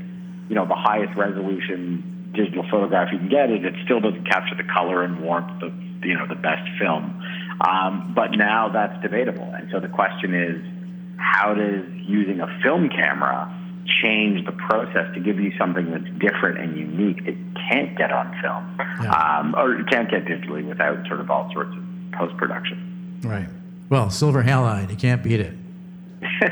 you 0.49 0.55
know, 0.55 0.67
the 0.67 0.75
highest 0.75 1.17
resolution 1.17 2.33
digital 2.35 2.65
photograph 2.71 3.09
you 3.13 3.19
can 3.19 3.29
get, 3.29 3.51
and 3.51 3.65
it 3.65 3.75
still 3.85 4.01
doesn't 4.01 4.25
capture 4.25 4.55
the 4.55 4.69
color 4.73 5.03
and 5.03 5.21
warmth 5.21 5.63
of, 5.63 5.73
you 6.05 6.15
know, 6.15 6.27
the 6.27 6.35
best 6.35 6.69
film. 6.79 7.23
Um, 7.61 8.13
but 8.15 8.33
now 8.33 8.69
that's 8.69 9.01
debatable. 9.03 9.51
And 9.55 9.69
so 9.73 9.81
the 9.81 9.89
question 9.89 10.35
is, 10.35 10.63
how 11.17 11.55
does 11.55 11.85
using 12.07 12.41
a 12.41 12.61
film 12.63 12.89
camera 12.89 13.55
change 14.03 14.45
the 14.45 14.53
process 14.53 15.13
to 15.15 15.21
give 15.21 15.41
you 15.41 15.53
something 15.59 15.91
that's 15.91 16.09
different 16.19 16.59
and 16.59 16.77
unique 16.77 17.25
that 17.25 17.37
can't 17.71 17.97
get 17.97 18.13
on 18.13 18.31
film 18.43 18.77
yeah. 19.03 19.11
um, 19.11 19.55
or 19.57 19.83
can't 19.85 20.11
get 20.11 20.25
digitally 20.27 20.67
without 20.67 21.07
sort 21.07 21.21
of 21.21 21.31
all 21.31 21.51
sorts 21.53 21.75
of 21.75 21.83
post 22.13 22.37
production. 22.37 23.19
Right. 23.23 23.49
Well, 23.89 24.11
silver 24.11 24.43
halide, 24.43 24.91
you 24.91 24.97
can't 24.97 25.23
beat 25.23 25.41
it. 25.41 25.55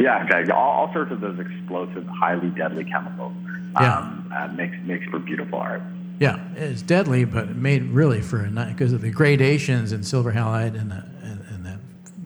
yeah. 0.00 0.48
All, 0.52 0.86
all, 0.86 0.92
sorts 0.92 1.12
of 1.12 1.20
those 1.20 1.38
explosive, 1.38 2.06
highly 2.06 2.50
deadly 2.50 2.84
chemicals 2.84 3.32
yeah. 3.80 3.98
um, 3.98 4.32
uh, 4.34 4.48
makes 4.48 4.76
makes 4.84 5.06
for 5.06 5.18
beautiful 5.18 5.58
art. 5.58 5.82
Yeah, 6.18 6.40
it's 6.54 6.82
deadly, 6.82 7.24
but 7.24 7.56
made 7.56 7.82
really 7.84 8.22
for 8.22 8.42
because 8.68 8.92
of 8.92 9.02
the 9.02 9.10
gradations 9.10 9.92
in 9.92 10.02
silver 10.02 10.32
halide 10.32 10.78
and 10.78 10.90
the, 10.90 11.04
and, 11.22 11.44
and 11.50 11.66
the, 11.66 11.78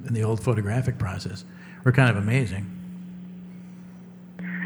in 0.06 0.14
the 0.14 0.22
old 0.22 0.42
photographic 0.42 0.96
process 0.96 1.44
were 1.82 1.90
kind 1.90 2.08
of 2.08 2.16
amazing. 2.16 2.76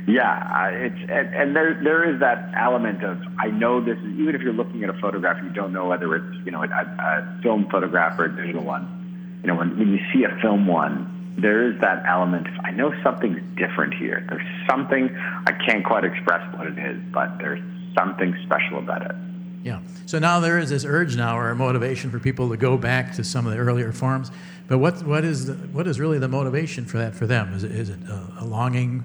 Yeah, 0.07 0.69
it's 0.69 1.11
and, 1.11 1.35
and 1.35 1.57
there 1.57 1.81
there 1.83 2.13
is 2.13 2.21
that 2.21 2.53
element 2.55 3.03
of 3.03 3.19
I 3.39 3.47
know 3.47 3.83
this 3.83 3.97
is 3.97 4.19
even 4.19 4.35
if 4.35 4.43
you're 4.43 4.53
looking 4.53 4.85
at 4.85 4.91
a 4.91 5.01
photograph 5.01 5.43
you 5.43 5.49
don't 5.49 5.73
know 5.73 5.87
whether 5.87 6.15
it's 6.15 6.37
you 6.45 6.51
know 6.51 6.63
a, 6.63 6.67
a 6.67 7.41
film 7.43 7.69
photograph 7.71 8.19
or 8.19 8.27
a 8.27 8.37
digital 8.37 8.63
one. 8.63 9.41
You 9.43 9.49
know 9.49 9.55
when 9.55 9.79
when 9.79 9.89
you 9.89 10.01
see 10.13 10.25
a 10.25 10.39
film 10.43 10.67
one, 10.67 11.24
there 11.37 11.71
is 11.71 11.81
that 11.81 12.05
element 12.07 12.47
of 12.47 12.55
I 12.65 12.71
know 12.71 12.93
something's 13.03 13.41
different 13.57 13.95
here. 13.95 14.25
There's 14.29 14.47
something 14.69 15.15
I 15.47 15.53
can't 15.67 15.85
quite 15.85 16.05
express 16.05 16.43
what 16.57 16.67
it 16.67 16.79
is, 16.79 17.01
but 17.13 17.39
there's 17.39 17.63
something 17.97 18.35
special 18.45 18.79
about 18.79 19.03
it. 19.03 19.17
Yeah. 19.63 19.81
So 20.07 20.19
now 20.19 20.41
there 20.41 20.59
is 20.59 20.71
this 20.71 20.85
urge 20.85 21.17
now 21.17 21.39
or 21.39 21.51
a 21.51 21.57
motivation 21.57 22.11
for 22.11 22.19
people 22.19 22.51
to 22.51 22.57
go 22.57 22.77
back 22.77 23.15
to 23.15 23.25
some 23.25 23.47
of 23.47 23.53
the 23.53 23.59
earlier 23.59 23.93
forms. 23.93 24.31
But 24.69 24.79
what 24.79 25.03
what 25.05 25.25
is 25.25 25.47
the, 25.47 25.55
what 25.55 25.87
is 25.87 25.99
really 25.99 26.19
the 26.19 26.29
motivation 26.29 26.85
for 26.85 26.99
that 26.99 27.15
for 27.15 27.27
them? 27.27 27.53
Is 27.55 27.65
it, 27.65 27.73
is 27.73 27.89
it 27.91 27.99
a, 28.09 28.41
a 28.41 28.45
longing 28.45 29.05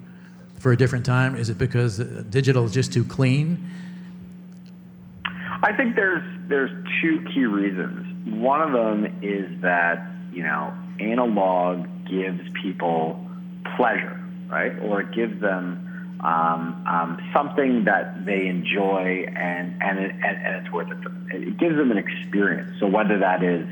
for 0.60 0.72
a 0.72 0.78
different 0.78 1.06
time? 1.06 1.36
Is 1.36 1.50
it 1.50 1.58
because 1.58 1.98
digital 1.98 2.66
is 2.66 2.74
just 2.74 2.94
too 2.94 3.06
clean? 3.06 3.70
I 5.62 5.74
think 5.76 5.96
there's 5.96 6.24
there's 6.48 6.72
two 7.02 7.26
key 7.34 7.46
reasons. 7.46 8.06
One 8.34 8.62
of 8.62 8.72
them 8.72 9.06
is 9.22 9.62
that 9.62 10.08
you 10.32 10.44
know 10.44 10.74
analog 11.00 11.88
gives 12.10 12.42
people 12.62 13.20
pleasure, 13.78 14.20
right? 14.50 14.78
Or 14.80 15.02
it 15.02 15.12
gives 15.14 15.40
them 15.42 15.86
um, 16.22 16.84
um, 16.86 17.18
something 17.34 17.86
that 17.86 18.26
they 18.26 18.48
enjoy 18.48 19.26
and 19.36 19.82
and, 19.82 20.00
it, 20.00 20.12
and 20.12 20.46
and 20.46 20.66
it's 20.66 20.74
worth 20.74 20.90
it. 20.92 20.98
It 21.34 21.58
gives 21.58 21.76
them 21.76 21.92
an 21.92 21.98
experience. 21.98 22.72
So 22.80 22.88
whether 22.88 23.20
that 23.20 23.44
is 23.44 23.68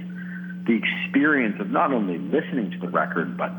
the 0.66 0.80
experience 0.80 1.60
of 1.60 1.70
not 1.70 1.94
only 1.94 2.18
listening 2.18 2.72
to 2.72 2.78
the 2.78 2.90
record 2.90 3.38
but 3.38 3.52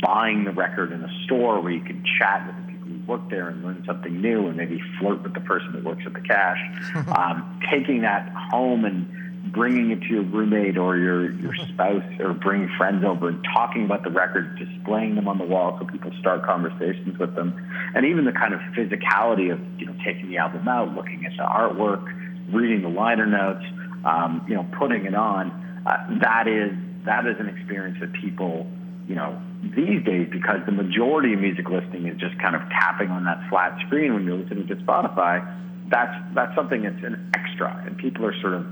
buying 0.00 0.44
the 0.44 0.52
record 0.52 0.92
in 0.92 1.02
a 1.02 1.24
store 1.24 1.60
where 1.60 1.72
you 1.72 1.80
can 1.80 2.04
chat 2.18 2.46
with 2.46 2.56
the 2.56 2.72
people 2.72 2.88
who 2.88 2.98
work 3.06 3.30
there 3.30 3.48
and 3.48 3.64
learn 3.64 3.82
something 3.86 4.20
new 4.20 4.46
and 4.48 4.56
maybe 4.56 4.80
flirt 4.98 5.22
with 5.22 5.34
the 5.34 5.40
person 5.40 5.72
that 5.72 5.84
works 5.84 6.02
at 6.06 6.12
the 6.12 6.20
cash, 6.20 6.58
um, 7.16 7.60
taking 7.70 8.02
that 8.02 8.28
home 8.50 8.84
and 8.84 9.08
bringing 9.52 9.90
it 9.90 10.00
to 10.00 10.06
your 10.06 10.22
roommate 10.22 10.76
or 10.76 10.96
your, 10.96 11.30
your 11.32 11.54
spouse 11.54 12.02
or 12.20 12.34
bringing 12.34 12.68
friends 12.76 13.04
over 13.04 13.28
and 13.28 13.44
talking 13.54 13.84
about 13.84 14.02
the 14.02 14.10
records, 14.10 14.58
displaying 14.58 15.14
them 15.14 15.28
on 15.28 15.38
the 15.38 15.44
wall 15.44 15.78
so 15.78 15.86
people 15.86 16.10
start 16.20 16.44
conversations 16.44 17.18
with 17.18 17.34
them. 17.34 17.54
And 17.94 18.06
even 18.06 18.24
the 18.24 18.32
kind 18.32 18.54
of 18.54 18.60
physicality 18.76 19.52
of, 19.52 19.60
you 19.78 19.86
know, 19.86 19.94
taking 20.04 20.30
the 20.30 20.38
album 20.38 20.66
out, 20.68 20.94
looking 20.94 21.24
at 21.24 21.32
the 21.36 21.44
artwork, 21.44 22.04
reading 22.52 22.82
the 22.82 22.88
liner 22.88 23.26
notes, 23.26 23.64
um, 24.04 24.44
you 24.48 24.54
know, 24.54 24.66
putting 24.78 25.06
it 25.06 25.14
on, 25.14 25.50
uh, 25.86 26.18
that 26.20 26.48
is, 26.48 26.72
that 27.04 27.26
is 27.26 27.36
an 27.38 27.48
experience 27.48 27.98
that 28.00 28.12
people, 28.12 28.66
you 29.08 29.14
know, 29.14 29.40
these 29.74 30.04
days, 30.04 30.28
because 30.30 30.60
the 30.66 30.72
majority 30.72 31.34
of 31.34 31.40
music 31.40 31.68
listening 31.68 32.06
is 32.06 32.18
just 32.18 32.38
kind 32.40 32.54
of 32.54 32.62
tapping 32.70 33.10
on 33.10 33.24
that 33.24 33.48
flat 33.48 33.78
screen 33.86 34.14
when 34.14 34.24
you're 34.24 34.36
listening 34.36 34.66
to 34.66 34.76
Spotify, 34.76 35.42
that's, 35.88 36.14
that's 36.34 36.54
something 36.56 36.82
that's 36.82 37.02
an 37.04 37.30
extra. 37.34 37.84
And 37.86 37.96
people 37.96 38.26
are 38.26 38.34
sort 38.40 38.54
of 38.54 38.66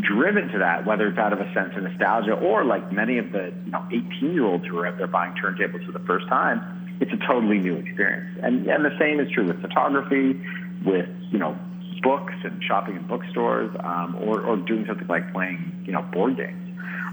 driven 0.00 0.48
to 0.48 0.58
that, 0.58 0.86
whether 0.86 1.08
it's 1.08 1.18
out 1.18 1.32
of 1.32 1.40
a 1.40 1.52
sense 1.54 1.72
of 1.76 1.82
nostalgia 1.82 2.32
or 2.32 2.64
like 2.64 2.92
many 2.92 3.18
of 3.18 3.32
the 3.32 3.52
you 3.64 3.70
know 3.70 3.84
18 3.90 4.32
year 4.32 4.44
olds 4.44 4.66
who 4.66 4.78
are 4.78 4.86
out 4.86 4.98
there 4.98 5.06
buying 5.06 5.34
turntables 5.34 5.84
for 5.86 5.92
the 5.92 6.04
first 6.06 6.28
time, 6.28 6.98
it's 7.00 7.12
a 7.12 7.26
totally 7.26 7.58
new 7.58 7.76
experience. 7.76 8.38
And 8.42 8.66
and 8.66 8.84
the 8.84 8.96
same 8.98 9.20
is 9.20 9.30
true 9.30 9.46
with 9.46 9.60
photography, 9.60 10.40
with 10.84 11.08
you 11.30 11.38
know 11.38 11.58
books 12.02 12.34
and 12.44 12.62
shopping 12.62 12.96
in 12.96 13.06
bookstores, 13.06 13.74
um, 13.80 14.16
or 14.20 14.40
or 14.40 14.56
doing 14.56 14.86
something 14.86 15.08
like 15.08 15.32
playing 15.32 15.84
you 15.86 15.92
know 15.92 16.02
board 16.02 16.36
games. 16.36 16.62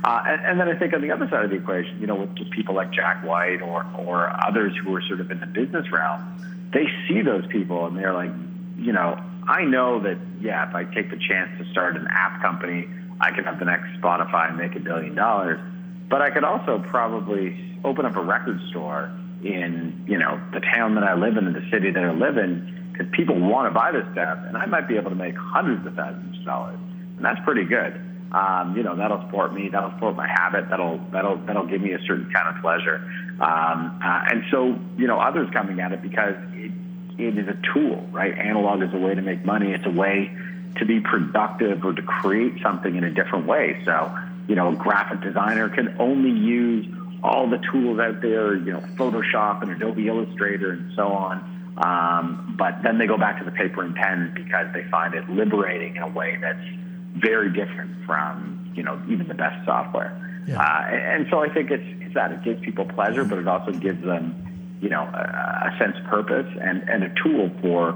Uh, 0.03 0.21
and, 0.27 0.45
and, 0.45 0.59
then 0.59 0.67
I 0.67 0.77
think 0.77 0.93
on 0.93 1.01
the 1.01 1.11
other 1.11 1.29
side 1.29 1.45
of 1.45 1.49
the 1.49 1.55
equation, 1.55 2.01
you 2.01 2.07
know, 2.07 2.15
with, 2.15 2.51
people 2.51 2.75
like 2.75 2.91
Jack 2.91 3.23
White 3.23 3.61
or 3.61 3.85
or 3.97 4.29
others 4.45 4.73
who 4.83 4.93
are 4.95 5.01
sort 5.01 5.21
of 5.21 5.31
in 5.31 5.39
the 5.39 5.45
business 5.45 5.89
realm, 5.93 6.21
they 6.73 6.87
see 7.07 7.21
those 7.21 7.45
people 7.47 7.85
and 7.85 7.97
they're 7.97 8.13
like, 8.13 8.31
you 8.77 8.91
know, 8.91 9.17
I 9.47 9.63
know 9.65 9.99
that, 10.01 10.17
yeah, 10.39 10.67
if 10.67 10.75
I 10.75 10.83
take 10.85 11.09
the 11.09 11.17
chance 11.17 11.49
to 11.59 11.69
start 11.71 11.95
an 11.95 12.07
app 12.09 12.41
company, 12.41 12.87
I 13.19 13.31
can 13.31 13.43
have 13.43 13.59
the 13.59 13.65
next 13.65 13.85
Spotify 14.01 14.49
and 14.49 14.57
make 14.57 14.75
a 14.75 14.79
billion 14.79 15.15
dollars. 15.15 15.59
But 16.09 16.21
I 16.21 16.29
could 16.29 16.43
also 16.43 16.83
probably 16.89 17.77
open 17.83 18.05
up 18.05 18.15
a 18.15 18.21
record 18.23 18.59
store 18.69 19.11
in, 19.43 20.05
you 20.07 20.17
know, 20.17 20.39
the 20.53 20.59
town 20.59 20.95
that 20.95 21.03
I 21.03 21.15
live 21.15 21.37
in, 21.37 21.47
in 21.47 21.53
the 21.53 21.67
city 21.71 21.91
that 21.91 22.03
I 22.03 22.11
live 22.11 22.37
in, 22.37 22.91
because 22.91 23.07
people 23.11 23.39
want 23.39 23.67
to 23.67 23.77
buy 23.77 23.91
this 23.91 24.05
stuff, 24.13 24.37
and 24.47 24.55
I 24.55 24.65
might 24.65 24.87
be 24.87 24.95
able 24.95 25.09
to 25.09 25.15
make 25.15 25.35
hundreds 25.35 25.85
of 25.85 25.95
thousands 25.95 26.37
of 26.39 26.45
dollars, 26.45 26.79
and 27.17 27.25
that's 27.25 27.39
pretty 27.43 27.65
good. 27.65 27.99
Um, 28.31 28.75
you 28.75 28.81
know, 28.81 28.95
that'll 28.95 29.21
support 29.21 29.53
me. 29.53 29.69
That'll 29.69 29.91
support 29.91 30.15
my 30.15 30.27
habit. 30.27 30.65
That'll 30.69 30.97
that'll 31.11 31.37
that'll 31.45 31.67
give 31.67 31.81
me 31.81 31.93
a 31.93 31.99
certain 32.07 32.31
kind 32.33 32.49
of 32.49 32.61
pleasure. 32.63 32.97
Um, 33.39 33.99
uh, 34.03 34.25
and 34.31 34.43
so, 34.49 34.79
you 34.97 35.05
know, 35.05 35.19
others 35.19 35.49
coming 35.53 35.79
at 35.79 35.91
it 35.91 36.01
because 36.01 36.33
it, 37.17 37.37
is 37.37 37.47
a 37.47 37.57
tool, 37.73 38.07
right? 38.11 38.37
Analog 38.37 38.83
is 38.83 38.93
a 38.93 38.97
way 38.97 39.15
to 39.15 39.21
make 39.21 39.45
money. 39.45 39.71
It's 39.71 39.85
a 39.85 39.91
way 39.91 40.35
to 40.77 40.85
be 40.85 40.99
productive 40.99 41.83
or 41.85 41.93
to 41.93 42.01
create 42.01 42.61
something 42.61 42.95
in 42.95 43.03
a 43.03 43.11
different 43.11 43.45
way. 43.45 43.81
So, 43.85 44.17
you 44.47 44.55
know, 44.55 44.69
a 44.69 44.75
graphic 44.75 45.21
designer 45.21 45.69
can 45.69 45.95
only 45.99 46.31
use 46.31 46.87
all 47.23 47.49
the 47.49 47.59
tools 47.71 47.99
out 47.99 48.21
there, 48.21 48.55
you 48.55 48.73
know, 48.73 48.81
Photoshop 48.95 49.61
and 49.61 49.71
Adobe 49.71 50.07
Illustrator 50.07 50.71
and 50.71 50.93
so 50.95 51.07
on. 51.07 51.49
Um, 51.77 52.55
but 52.57 52.83
then 52.83 52.97
they 52.97 53.07
go 53.07 53.17
back 53.17 53.39
to 53.39 53.45
the 53.45 53.51
paper 53.51 53.83
and 53.83 53.95
pen 53.95 54.33
because 54.35 54.67
they 54.73 54.83
find 54.91 55.13
it 55.13 55.27
liberating 55.29 55.95
in 55.95 56.03
a 56.03 56.09
way 56.09 56.37
that's 56.39 56.65
very 57.15 57.51
different 57.51 58.05
from, 58.05 58.71
you 58.75 58.83
know, 58.83 59.01
even 59.07 59.27
the 59.27 59.33
best 59.33 59.65
software. 59.65 60.19
Yeah. 60.47 60.59
Uh, 60.59 60.85
and, 60.87 61.23
and 61.23 61.27
so 61.31 61.39
I 61.39 61.49
think 61.49 61.71
it's, 61.71 61.83
it's 62.01 62.13
that 62.15 62.31
it 62.31 62.43
gives 62.43 62.63
people 62.63 62.85
pleasure, 62.85 63.23
but 63.23 63.39
it 63.39 63.47
also 63.47 63.71
gives 63.71 64.03
them 64.03 64.52
you 64.83 64.89
know, 64.89 65.03
a, 65.03 65.71
a 65.73 65.77
sense 65.79 65.95
of 65.97 66.03
purpose 66.11 66.45
and, 66.61 66.87
and 66.89 67.05
a 67.05 67.09
tool 67.23 67.49
for, 67.61 67.93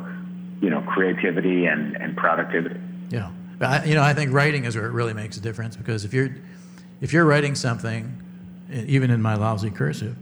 you 0.61 0.69
know, 0.69 0.81
creativity 0.83 1.65
and, 1.65 1.97
and 1.97 2.15
productivity. 2.15 2.79
Yeah. 3.09 3.29
I, 3.59 3.83
you 3.83 3.93
know, 3.93 4.01
I 4.01 4.13
think 4.13 4.31
writing 4.31 4.63
is 4.63 4.77
where 4.77 4.85
it 4.85 4.91
really 4.91 5.13
makes 5.13 5.35
a 5.35 5.41
difference 5.41 5.75
because 5.75 6.05
if 6.05 6.13
you're, 6.13 6.29
if 7.01 7.11
you're 7.11 7.25
writing 7.25 7.55
something, 7.55 8.23
even 8.71 9.11
in 9.11 9.21
my 9.21 9.35
lousy 9.35 9.69
cursive, 9.69 10.15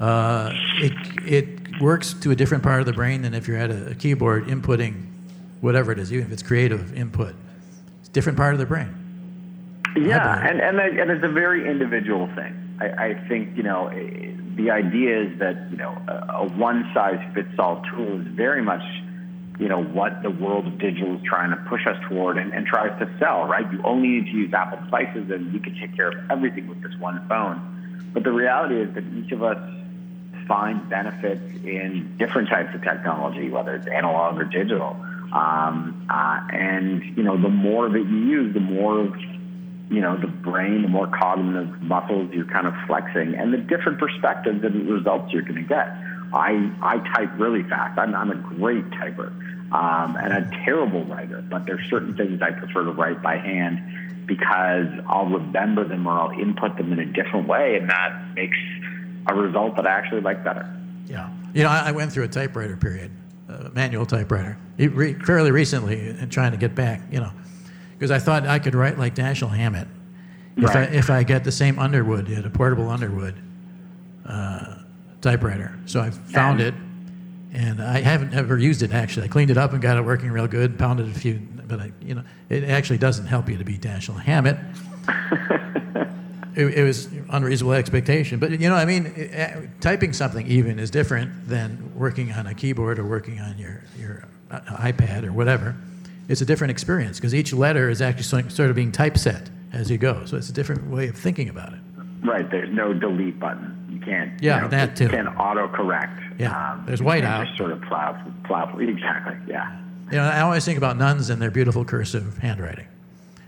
uh, 0.00 0.50
it, 0.82 0.92
it 1.24 1.80
works 1.80 2.12
to 2.14 2.32
a 2.32 2.34
different 2.34 2.64
part 2.64 2.80
of 2.80 2.86
the 2.86 2.92
brain 2.92 3.22
than 3.22 3.32
if 3.32 3.46
you're 3.46 3.56
at 3.56 3.70
a, 3.70 3.90
a 3.90 3.94
keyboard 3.94 4.46
inputting 4.48 5.06
whatever 5.60 5.92
it 5.92 6.00
is, 6.00 6.12
even 6.12 6.26
if 6.26 6.32
it's 6.32 6.42
creative 6.42 6.92
input. 6.96 7.36
It's 8.00 8.08
a 8.08 8.12
different 8.12 8.36
part 8.36 8.54
of 8.54 8.58
the 8.58 8.66
brain. 8.66 8.92
Yeah, 9.96 10.44
and, 10.44 10.60
and, 10.60 10.80
and 10.80 11.10
it's 11.12 11.24
a 11.24 11.28
very 11.28 11.70
individual 11.70 12.26
thing. 12.34 12.76
I, 12.80 12.86
I 13.10 13.28
think, 13.28 13.56
you 13.56 13.62
know, 13.62 13.88
the 14.56 14.70
idea 14.70 15.22
is 15.22 15.38
that 15.38 15.70
you 15.70 15.76
know 15.76 15.96
a, 16.08 16.12
a 16.38 16.48
one 16.48 16.90
size 16.94 17.20
fits 17.34 17.58
all 17.58 17.82
tool 17.90 18.20
is 18.20 18.26
very 18.28 18.62
much 18.62 18.82
you 19.58 19.68
know 19.68 19.82
what 19.82 20.22
the 20.22 20.30
world 20.30 20.66
of 20.66 20.78
digital 20.78 21.16
is 21.16 21.22
trying 21.24 21.50
to 21.50 21.56
push 21.68 21.86
us 21.86 21.96
toward 22.08 22.38
and, 22.38 22.52
and 22.52 22.66
tries 22.66 22.98
to 22.98 23.10
sell. 23.18 23.46
Right? 23.46 23.70
You 23.72 23.82
only 23.84 24.08
need 24.08 24.26
to 24.26 24.32
use 24.32 24.52
Apple 24.52 24.78
devices, 24.84 25.30
and 25.30 25.52
you 25.52 25.60
can 25.60 25.78
take 25.78 25.94
care 25.96 26.08
of 26.08 26.30
everything 26.30 26.68
with 26.68 26.82
this 26.82 26.94
one 26.98 27.26
phone. 27.28 28.10
But 28.12 28.24
the 28.24 28.32
reality 28.32 28.80
is 28.80 28.94
that 28.94 29.04
each 29.04 29.32
of 29.32 29.42
us 29.42 29.58
find 30.46 30.88
benefits 30.88 31.42
in 31.64 32.16
different 32.18 32.48
types 32.48 32.74
of 32.74 32.82
technology, 32.82 33.48
whether 33.48 33.74
it's 33.74 33.86
analog 33.86 34.38
or 34.38 34.44
digital. 34.44 34.96
Um, 35.32 36.06
uh, 36.08 36.40
and 36.52 37.02
you 37.16 37.22
know, 37.22 37.40
the 37.40 37.48
more 37.48 37.88
that 37.88 37.98
you 37.98 38.18
use, 38.18 38.54
the 38.54 38.60
more 38.60 39.08
you 39.90 40.00
know, 40.00 40.16
the 40.16 40.26
brain, 40.26 40.82
the 40.82 40.88
more 40.88 41.06
cognitive 41.06 41.82
muscles 41.82 42.30
you're 42.32 42.46
kind 42.46 42.66
of 42.66 42.74
flexing, 42.86 43.34
and 43.34 43.52
the 43.52 43.58
different 43.58 43.98
perspectives 43.98 44.64
and 44.64 44.88
results 44.88 45.32
you're 45.32 45.42
going 45.42 45.56
to 45.56 45.62
get. 45.62 45.88
I, 46.32 46.72
I 46.82 46.98
type 47.14 47.30
really 47.38 47.62
fast. 47.62 47.98
I'm, 47.98 48.14
I'm 48.14 48.30
a 48.30 48.36
great 48.36 48.88
typer 48.90 49.28
um, 49.72 50.16
and 50.16 50.32
a 50.32 50.50
terrible 50.64 51.04
writer, 51.04 51.44
but 51.48 51.66
there's 51.66 51.88
certain 51.88 52.16
things 52.16 52.42
I 52.42 52.50
prefer 52.50 52.84
to 52.84 52.92
write 52.92 53.22
by 53.22 53.36
hand 53.36 54.26
because 54.26 54.88
I'll 55.06 55.26
remember 55.26 55.86
them 55.86 56.06
or 56.06 56.18
I'll 56.18 56.40
input 56.40 56.76
them 56.76 56.92
in 56.92 56.98
a 56.98 57.06
different 57.06 57.46
way, 57.46 57.76
and 57.76 57.88
that 57.90 58.34
makes 58.34 58.56
a 59.26 59.34
result 59.34 59.76
that 59.76 59.86
I 59.86 59.90
actually 59.90 60.22
like 60.22 60.42
better. 60.42 60.68
Yeah. 61.06 61.30
You 61.52 61.62
know, 61.62 61.68
I, 61.68 61.88
I 61.88 61.92
went 61.92 62.10
through 62.10 62.24
a 62.24 62.28
typewriter 62.28 62.76
period, 62.76 63.12
a 63.48 63.70
manual 63.70 64.06
typewriter, 64.06 64.58
fairly 65.24 65.50
recently, 65.50 66.08
and 66.08 66.32
trying 66.32 66.52
to 66.52 66.58
get 66.58 66.74
back, 66.74 67.02
you 67.12 67.20
know 67.20 67.30
because 68.04 68.22
I 68.22 68.22
thought 68.22 68.46
I 68.46 68.58
could 68.58 68.74
write 68.74 68.98
like 68.98 69.14
Dashiell 69.14 69.48
Hammett 69.48 69.88
if 70.58 70.74
right. 70.74 70.90
I 70.90 70.92
if 70.92 71.08
I 71.08 71.22
get 71.22 71.42
the 71.42 71.50
same 71.50 71.78
Underwood, 71.78 72.28
had 72.28 72.44
a 72.44 72.50
portable 72.50 72.90
Underwood 72.90 73.34
uh, 74.26 74.74
typewriter. 75.22 75.74
So 75.86 76.02
I 76.02 76.10
found 76.10 76.60
it, 76.60 76.74
and 77.54 77.82
I 77.82 78.02
haven't 78.02 78.34
ever 78.34 78.58
used 78.58 78.82
it 78.82 78.92
actually. 78.92 79.24
I 79.24 79.28
cleaned 79.28 79.50
it 79.50 79.56
up 79.56 79.72
and 79.72 79.80
got 79.80 79.96
it 79.96 80.02
working 80.02 80.30
real 80.30 80.46
good. 80.46 80.78
Pounded 80.78 81.08
a 81.08 81.18
few, 81.18 81.40
but 81.66 81.80
I, 81.80 81.92
you 82.02 82.14
know, 82.14 82.24
it 82.50 82.64
actually 82.64 82.98
doesn't 82.98 83.24
help 83.24 83.48
you 83.48 83.56
to 83.56 83.64
be 83.64 83.78
Dashiell 83.78 84.20
Hammett. 84.20 84.58
it, 86.54 86.78
it, 86.78 86.84
was 86.84 87.08
unreasonable 87.30 87.72
expectation, 87.72 88.38
but 88.38 88.50
you 88.50 88.68
know, 88.68 88.74
I 88.74 88.84
mean, 88.84 89.06
it, 89.16 89.34
uh, 89.34 89.60
typing 89.80 90.12
something 90.12 90.46
even 90.46 90.78
is 90.78 90.90
different 90.90 91.48
than 91.48 91.94
working 91.94 92.32
on 92.32 92.46
a 92.48 92.54
keyboard 92.54 92.98
or 92.98 93.06
working 93.06 93.40
on 93.40 93.56
your 93.56 93.82
your 93.98 94.28
uh, 94.50 94.60
iPad 94.60 95.24
or 95.24 95.32
whatever 95.32 95.74
it's 96.28 96.40
a 96.40 96.44
different 96.44 96.70
experience 96.70 97.18
because 97.18 97.34
each 97.34 97.52
letter 97.52 97.88
is 97.90 98.00
actually 98.00 98.48
sort 98.50 98.70
of 98.70 98.76
being 98.76 98.92
typeset 98.92 99.50
as 99.72 99.90
you 99.90 99.98
go. 99.98 100.24
So 100.24 100.36
it's 100.36 100.48
a 100.48 100.52
different 100.52 100.88
way 100.90 101.08
of 101.08 101.16
thinking 101.16 101.48
about 101.48 101.72
it. 101.72 101.80
Right. 102.22 102.50
There's 102.50 102.72
no 102.72 102.94
delete 102.94 103.38
button. 103.38 103.86
You 103.90 104.00
can't. 104.00 104.42
Yeah, 104.42 104.56
you 104.56 104.62
know, 104.62 104.68
that 104.68 104.96
too. 104.96 105.08
Can 105.08 105.26
autocorrect. 105.26 106.40
Yeah. 106.40 106.72
Um, 106.72 106.84
There's 106.86 107.00
whiteout. 107.00 107.46
Just 107.46 107.58
sort 107.58 107.72
of 107.72 107.82
plow, 107.82 108.20
plow. 108.44 108.76
Exactly. 108.78 109.36
Yeah. 109.46 109.78
You 110.10 110.18
know, 110.18 110.24
I 110.24 110.40
always 110.40 110.64
think 110.64 110.78
about 110.78 110.96
nuns 110.96 111.30
and 111.30 111.40
their 111.40 111.50
beautiful 111.50 111.84
cursive 111.84 112.38
handwriting 112.38 112.86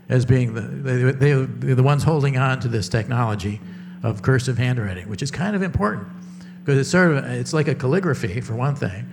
as 0.09 0.25
being 0.25 0.53
the 0.53 0.61
they, 0.61 1.11
they, 1.11 1.33
they're 1.33 1.75
the 1.75 1.83
ones 1.83 2.03
holding 2.03 2.37
on 2.37 2.59
to 2.61 2.67
this 2.67 2.87
technology 2.89 3.59
of 4.03 4.21
cursive 4.21 4.57
handwriting, 4.57 5.09
which 5.09 5.21
is 5.21 5.31
kind 5.31 5.55
of 5.55 5.61
important 5.61 6.07
because 6.59 6.79
it's 6.79 6.89
sort 6.89 7.11
of 7.11 7.25
it's 7.25 7.53
like 7.53 7.67
a 7.67 7.75
calligraphy 7.75 8.41
for 8.41 8.55
one 8.55 8.75
thing 8.75 9.09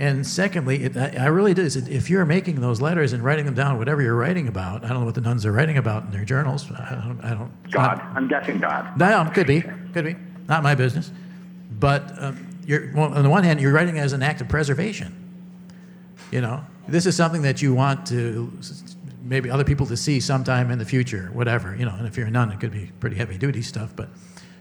and 0.00 0.26
secondly, 0.26 0.84
it, 0.84 0.96
I, 0.96 1.14
I, 1.20 1.26
really 1.26 1.52
do. 1.52 1.62
If 1.62 2.08
you're 2.08 2.24
making 2.24 2.62
those 2.62 2.80
letters 2.80 3.12
and 3.12 3.22
writing 3.22 3.44
them 3.44 3.54
down, 3.54 3.76
whatever 3.76 4.00
you're 4.00 4.16
writing 4.16 4.48
about, 4.48 4.82
I 4.82 4.88
don't 4.88 5.00
know 5.00 5.04
what 5.04 5.14
the 5.14 5.20
nuns 5.20 5.44
are 5.44 5.52
writing 5.52 5.76
about 5.76 6.04
in 6.04 6.10
their 6.10 6.24
journals. 6.24 6.72
I 6.72 7.02
don't. 7.06 7.20
I 7.22 7.34
don't 7.34 7.70
God. 7.70 7.98
Not, 7.98 8.16
I'm 8.16 8.26
guessing 8.26 8.58
God. 8.60 8.96
No, 8.96 9.30
could 9.34 9.46
be. 9.46 9.60
Could 9.92 10.06
be. 10.06 10.16
Not 10.48 10.62
my 10.62 10.74
business. 10.74 11.12
But 11.78 12.14
um, 12.18 12.48
you're 12.64 12.90
well, 12.94 13.12
on 13.12 13.22
the 13.22 13.28
one 13.28 13.44
hand, 13.44 13.60
you're 13.60 13.74
writing 13.74 13.98
as 13.98 14.14
an 14.14 14.22
act 14.22 14.40
of 14.40 14.48
preservation. 14.48 15.14
You 16.30 16.40
know, 16.40 16.64
this 16.88 17.04
is 17.04 17.14
something 17.14 17.42
that 17.42 17.60
you 17.60 17.74
want 17.74 18.06
to 18.06 18.50
maybe 19.20 19.50
other 19.50 19.64
people 19.64 19.84
to 19.84 19.98
see 19.98 20.18
sometime 20.18 20.70
in 20.70 20.78
the 20.78 20.86
future, 20.86 21.28
whatever. 21.34 21.76
You 21.76 21.84
know, 21.84 21.94
and 21.94 22.06
if 22.06 22.16
you're 22.16 22.26
a 22.26 22.30
nun, 22.30 22.50
it 22.50 22.58
could 22.58 22.72
be 22.72 22.90
pretty 23.00 23.16
heavy 23.16 23.36
duty 23.36 23.60
stuff, 23.60 23.94
but 23.94 24.08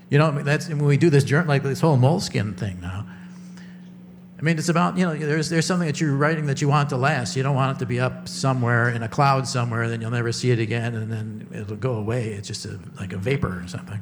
you 0.09 0.17
know, 0.17 0.31
that's 0.43 0.67
when 0.67 0.83
we 0.83 0.97
do 0.97 1.09
this 1.09 1.23
journal, 1.23 1.47
like 1.47 1.63
this 1.63 1.79
whole 1.79 1.95
moleskin 1.95 2.55
thing 2.55 2.81
now. 2.81 3.05
I 4.39 4.41
mean, 4.41 4.57
it's 4.57 4.69
about 4.69 4.97
you 4.97 5.05
know, 5.05 5.13
there's 5.13 5.49
there's 5.49 5.65
something 5.65 5.87
that 5.87 5.99
you're 5.99 6.15
writing 6.15 6.45
that 6.45 6.61
you 6.61 6.69
want 6.69 6.89
to 6.89 6.97
last. 6.97 7.35
You 7.35 7.43
don't 7.43 7.55
want 7.55 7.75
it 7.75 7.79
to 7.79 7.85
be 7.85 7.99
up 7.99 8.29
somewhere 8.29 8.89
in 8.89 9.03
a 9.03 9.09
cloud 9.09 9.47
somewhere, 9.47 9.89
then 9.89 9.99
you'll 9.99 10.11
never 10.11 10.31
see 10.31 10.51
it 10.51 10.59
again, 10.59 10.95
and 10.95 11.11
then 11.11 11.47
it'll 11.51 11.75
go 11.75 11.95
away. 11.95 12.29
It's 12.29 12.47
just 12.47 12.65
a, 12.65 12.79
like 12.97 13.11
a 13.11 13.17
vapor 13.17 13.61
or 13.61 13.67
something. 13.67 13.99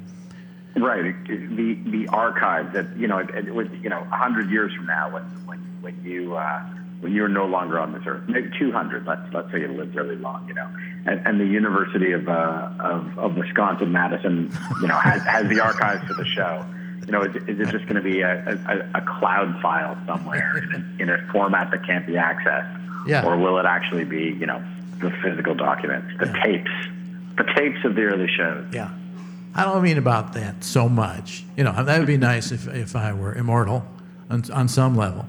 Right. 0.76 1.12
The 1.26 1.74
the 1.90 2.08
archive 2.08 2.72
that 2.72 2.96
you 2.96 3.08
know, 3.08 3.18
it, 3.18 3.30
it 3.34 3.54
was 3.54 3.66
you 3.82 3.90
know, 3.90 4.04
hundred 4.04 4.48
years 4.48 4.72
from 4.74 4.86
now, 4.86 5.10
when 5.10 5.24
when 5.46 5.58
when 5.80 6.04
you 6.04 6.36
uh, 6.36 6.60
when 7.00 7.12
you're 7.12 7.28
no 7.28 7.46
longer 7.46 7.80
on 7.80 7.92
this 7.92 8.02
earth, 8.06 8.22
maybe 8.28 8.48
200. 8.60 9.06
Let's 9.06 9.32
let's 9.32 9.50
say 9.50 9.60
you 9.60 9.68
live 9.68 9.92
really 9.96 10.14
long, 10.14 10.46
you 10.46 10.54
know, 10.54 10.70
and, 11.04 11.26
and 11.26 11.40
the 11.40 11.46
University 11.46 12.12
of, 12.12 12.28
uh, 12.28 12.70
of 12.78 13.18
of 13.18 13.36
Wisconsin 13.36 13.90
Madison, 13.90 14.56
you 14.80 14.86
know, 14.86 14.98
has 14.98 15.20
has 15.22 15.48
the 15.48 15.58
archives 15.58 16.06
for 16.06 16.14
the 16.14 16.24
show. 16.24 16.64
You 17.06 17.12
know, 17.12 17.22
is, 17.22 17.36
is 17.48 17.60
it 17.60 17.68
just 17.70 17.84
going 17.86 17.96
to 17.96 18.02
be 18.02 18.20
a, 18.20 18.44
a, 18.46 18.98
a, 18.98 19.18
cloud 19.18 19.60
file 19.62 19.96
somewhere 20.06 20.58
in 20.58 20.74
a, 20.74 21.02
in 21.02 21.10
a 21.10 21.32
format 21.32 21.70
that 21.70 21.86
can't 21.86 22.06
be 22.06 22.14
accessed, 22.14 23.06
yeah. 23.06 23.24
or 23.24 23.38
will 23.38 23.58
it 23.58 23.64
actually 23.64 24.04
be 24.04 24.36
you 24.38 24.46
know 24.46 24.62
the 25.00 25.10
physical 25.22 25.54
documents, 25.54 26.12
the 26.18 26.26
yeah. 26.26 26.42
tapes, 26.42 26.70
the 27.36 27.44
tapes 27.54 27.84
of 27.84 27.94
the 27.94 28.02
early 28.02 28.28
shows? 28.28 28.66
Yeah. 28.72 28.90
I 29.54 29.64
don't 29.64 29.82
mean 29.82 29.98
about 29.98 30.34
that 30.34 30.62
so 30.62 30.88
much. 30.88 31.44
You 31.56 31.64
know, 31.64 31.82
that 31.82 31.98
would 31.98 32.06
be 32.06 32.16
nice 32.16 32.52
if, 32.52 32.68
if 32.68 32.94
I 32.94 33.12
were 33.12 33.34
immortal 33.34 33.84
on, 34.30 34.44
on 34.52 34.68
some 34.68 34.94
level. 34.94 35.26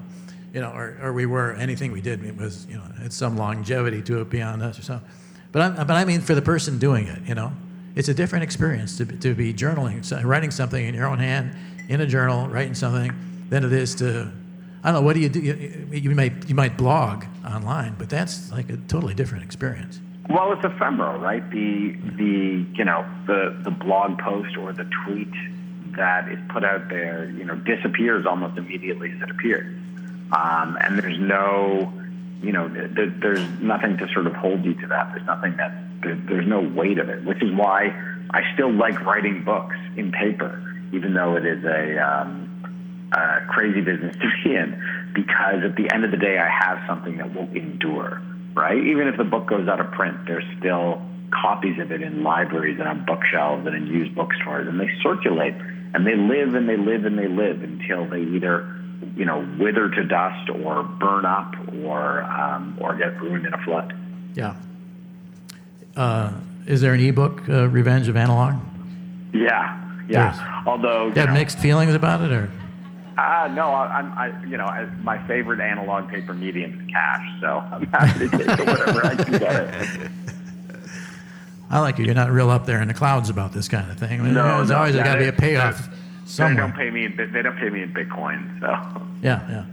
You 0.52 0.60
know, 0.60 0.70
or, 0.70 0.98
or 1.02 1.12
we 1.12 1.26
were, 1.26 1.54
anything 1.54 1.92
we 1.92 2.00
did 2.00 2.24
it 2.24 2.36
was, 2.36 2.66
you 2.68 2.76
know, 2.76 2.84
had 3.00 3.12
some 3.12 3.36
longevity 3.36 4.02
to 4.02 4.20
it 4.20 4.30
beyond 4.30 4.62
us 4.62 4.78
or 4.78 4.82
something. 4.82 5.08
But 5.52 5.62
I, 5.62 5.84
but 5.84 5.96
I 5.96 6.04
mean 6.04 6.20
for 6.20 6.34
the 6.34 6.42
person 6.42 6.78
doing 6.78 7.06
it, 7.06 7.22
you 7.26 7.34
know, 7.34 7.52
it's 7.96 8.08
a 8.08 8.14
different 8.14 8.44
experience 8.44 8.96
to, 8.98 9.04
to 9.04 9.34
be 9.34 9.52
journaling, 9.52 10.24
writing 10.24 10.50
something 10.50 10.86
in 10.86 10.94
your 10.94 11.06
own 11.06 11.18
hand, 11.18 11.56
in 11.88 12.00
a 12.00 12.06
journal, 12.06 12.48
writing 12.48 12.74
something, 12.74 13.12
than 13.48 13.64
it 13.64 13.72
is 13.72 13.94
to, 13.96 14.30
I 14.84 14.92
don't 14.92 15.00
know, 15.00 15.06
what 15.06 15.14
do 15.14 15.20
you 15.20 15.28
do? 15.28 15.40
You, 15.40 15.86
you, 15.90 16.10
might, 16.14 16.48
you 16.48 16.54
might 16.54 16.76
blog 16.76 17.24
online, 17.44 17.96
but 17.98 18.08
that's 18.08 18.50
like 18.52 18.70
a 18.70 18.76
totally 18.76 19.14
different 19.14 19.44
experience. 19.44 20.00
Well, 20.28 20.52
it's 20.52 20.64
ephemeral, 20.64 21.18
right? 21.18 21.42
The 21.50 21.96
the 22.16 22.64
you 22.74 22.84
know 22.84 23.04
the 23.26 23.58
the 23.64 23.70
blog 23.72 24.16
post 24.20 24.56
or 24.56 24.72
the 24.72 24.88
tweet 25.04 25.32
that 25.96 26.28
is 26.28 26.38
put 26.50 26.62
out 26.62 26.88
there, 26.88 27.28
you 27.30 27.42
know, 27.42 27.56
disappears 27.56 28.26
almost 28.26 28.56
immediately 28.56 29.10
as 29.10 29.22
it 29.22 29.30
appears, 29.30 29.66
um, 30.30 30.78
and 30.80 30.96
there's 31.00 31.18
no, 31.18 31.92
you 32.42 32.52
know, 32.52 32.68
th- 32.68 33.10
there's 33.20 33.42
nothing 33.60 33.96
to 33.96 34.06
sort 34.12 34.28
of 34.28 34.34
hold 34.34 34.64
you 34.64 34.74
to 34.74 34.86
that. 34.86 35.12
There's 35.12 35.26
nothing 35.26 35.56
that 35.56 35.72
there, 36.02 36.16
there's 36.28 36.46
no 36.46 36.60
weight 36.60 36.98
of 36.98 37.08
it, 37.08 37.24
which 37.24 37.42
is 37.42 37.52
why 37.52 37.88
I 38.30 38.42
still 38.54 38.72
like 38.72 39.00
writing 39.00 39.44
books 39.44 39.76
in 39.96 40.12
paper, 40.12 40.62
even 40.92 41.14
though 41.14 41.36
it 41.36 41.44
is 41.44 41.64
a, 41.64 41.98
um, 41.98 43.10
a 43.12 43.46
crazy 43.48 43.80
business 43.80 44.16
to 44.20 44.30
be 44.44 44.54
in, 44.54 44.82
because 45.14 45.64
at 45.64 45.76
the 45.76 45.92
end 45.92 46.04
of 46.04 46.10
the 46.10 46.16
day, 46.16 46.38
I 46.38 46.48
have 46.48 46.78
something 46.86 47.16
that 47.18 47.34
will 47.34 47.48
endure 47.54 48.22
right? 48.54 48.78
Even 48.78 49.08
if 49.08 49.16
the 49.16 49.24
book 49.24 49.46
goes 49.46 49.68
out 49.68 49.80
of 49.80 49.90
print, 49.92 50.26
there's 50.26 50.44
still 50.58 51.02
copies 51.30 51.78
of 51.78 51.92
it 51.92 52.02
in 52.02 52.22
libraries 52.22 52.78
and 52.78 52.88
on 52.88 53.04
bookshelves 53.04 53.66
and 53.66 53.76
in 53.76 53.86
used 53.86 54.14
bookstores, 54.14 54.66
and 54.66 54.80
they 54.80 54.90
circulate 55.02 55.54
and 55.94 56.06
they 56.06 56.16
live 56.16 56.54
and 56.54 56.68
they 56.68 56.76
live 56.76 57.04
and 57.04 57.18
they 57.18 57.28
live 57.28 57.62
until 57.62 58.08
they 58.08 58.22
either, 58.22 58.76
you 59.16 59.24
know, 59.24 59.46
wither 59.58 59.88
to 59.88 60.04
dust 60.04 60.50
or 60.50 60.82
burn 60.82 61.24
up 61.24 61.54
or 61.84 62.22
um, 62.22 62.76
or 62.80 62.96
get 62.96 63.20
ruined 63.20 63.46
in 63.46 63.54
a 63.54 63.58
flood. 63.64 63.94
Yeah. 64.34 64.54
Uh, 66.00 66.32
is 66.66 66.80
there 66.80 66.94
an 66.94 67.00
ebook, 67.00 67.46
uh, 67.46 67.68
Revenge 67.68 68.08
of 68.08 68.16
Analog? 68.16 68.54
Yeah, 69.34 69.78
yeah. 70.08 70.62
Although 70.66 71.08
you, 71.08 71.12
you 71.12 71.20
have 71.20 71.28
know, 71.28 71.34
mixed 71.34 71.58
feelings 71.58 71.92
about 71.92 72.22
it, 72.22 72.32
or 72.32 72.50
uh, 73.18 73.50
no, 73.52 73.68
I, 73.68 73.98
am 73.98 74.12
I, 74.16 74.44
you 74.46 74.56
know, 74.56 74.64
I, 74.64 74.86
my 75.02 75.18
favorite 75.26 75.60
analog 75.60 76.08
paper 76.08 76.32
medium 76.32 76.80
is 76.80 76.90
cash, 76.90 77.40
so 77.42 77.62
I'm 77.70 77.84
happy 77.88 78.20
to 78.20 78.28
take 78.30 78.48
it 78.48 78.66
whatever 78.66 79.04
I 79.04 79.14
can 79.14 79.38
get 79.38 79.74
it. 79.74 80.10
I 81.70 81.80
like 81.80 81.98
you. 81.98 82.06
You're 82.06 82.14
not 82.14 82.30
real 82.30 82.48
up 82.48 82.64
there 82.64 82.80
in 82.80 82.88
the 82.88 82.94
clouds 82.94 83.28
about 83.28 83.52
this 83.52 83.68
kind 83.68 83.90
of 83.90 83.98
thing. 83.98 84.22
I 84.22 84.24
mean, 84.24 84.32
no, 84.32 84.56
there's 84.56 84.70
no, 84.70 84.76
always 84.78 84.94
yeah, 84.94 85.04
got 85.04 85.16
to 85.16 85.20
be 85.20 85.28
a 85.28 85.34
payoff 85.34 85.86
somewhere. 86.24 86.54
They 86.54 86.60
don't 86.62 86.76
pay 86.76 86.90
me. 86.90 87.04
In, 87.04 87.30
they 87.30 87.42
don't 87.42 87.58
pay 87.58 87.68
me 87.68 87.82
in 87.82 87.92
Bitcoin. 87.92 88.58
So 88.60 89.02
yeah, 89.20 89.46
yeah. 89.50 89.64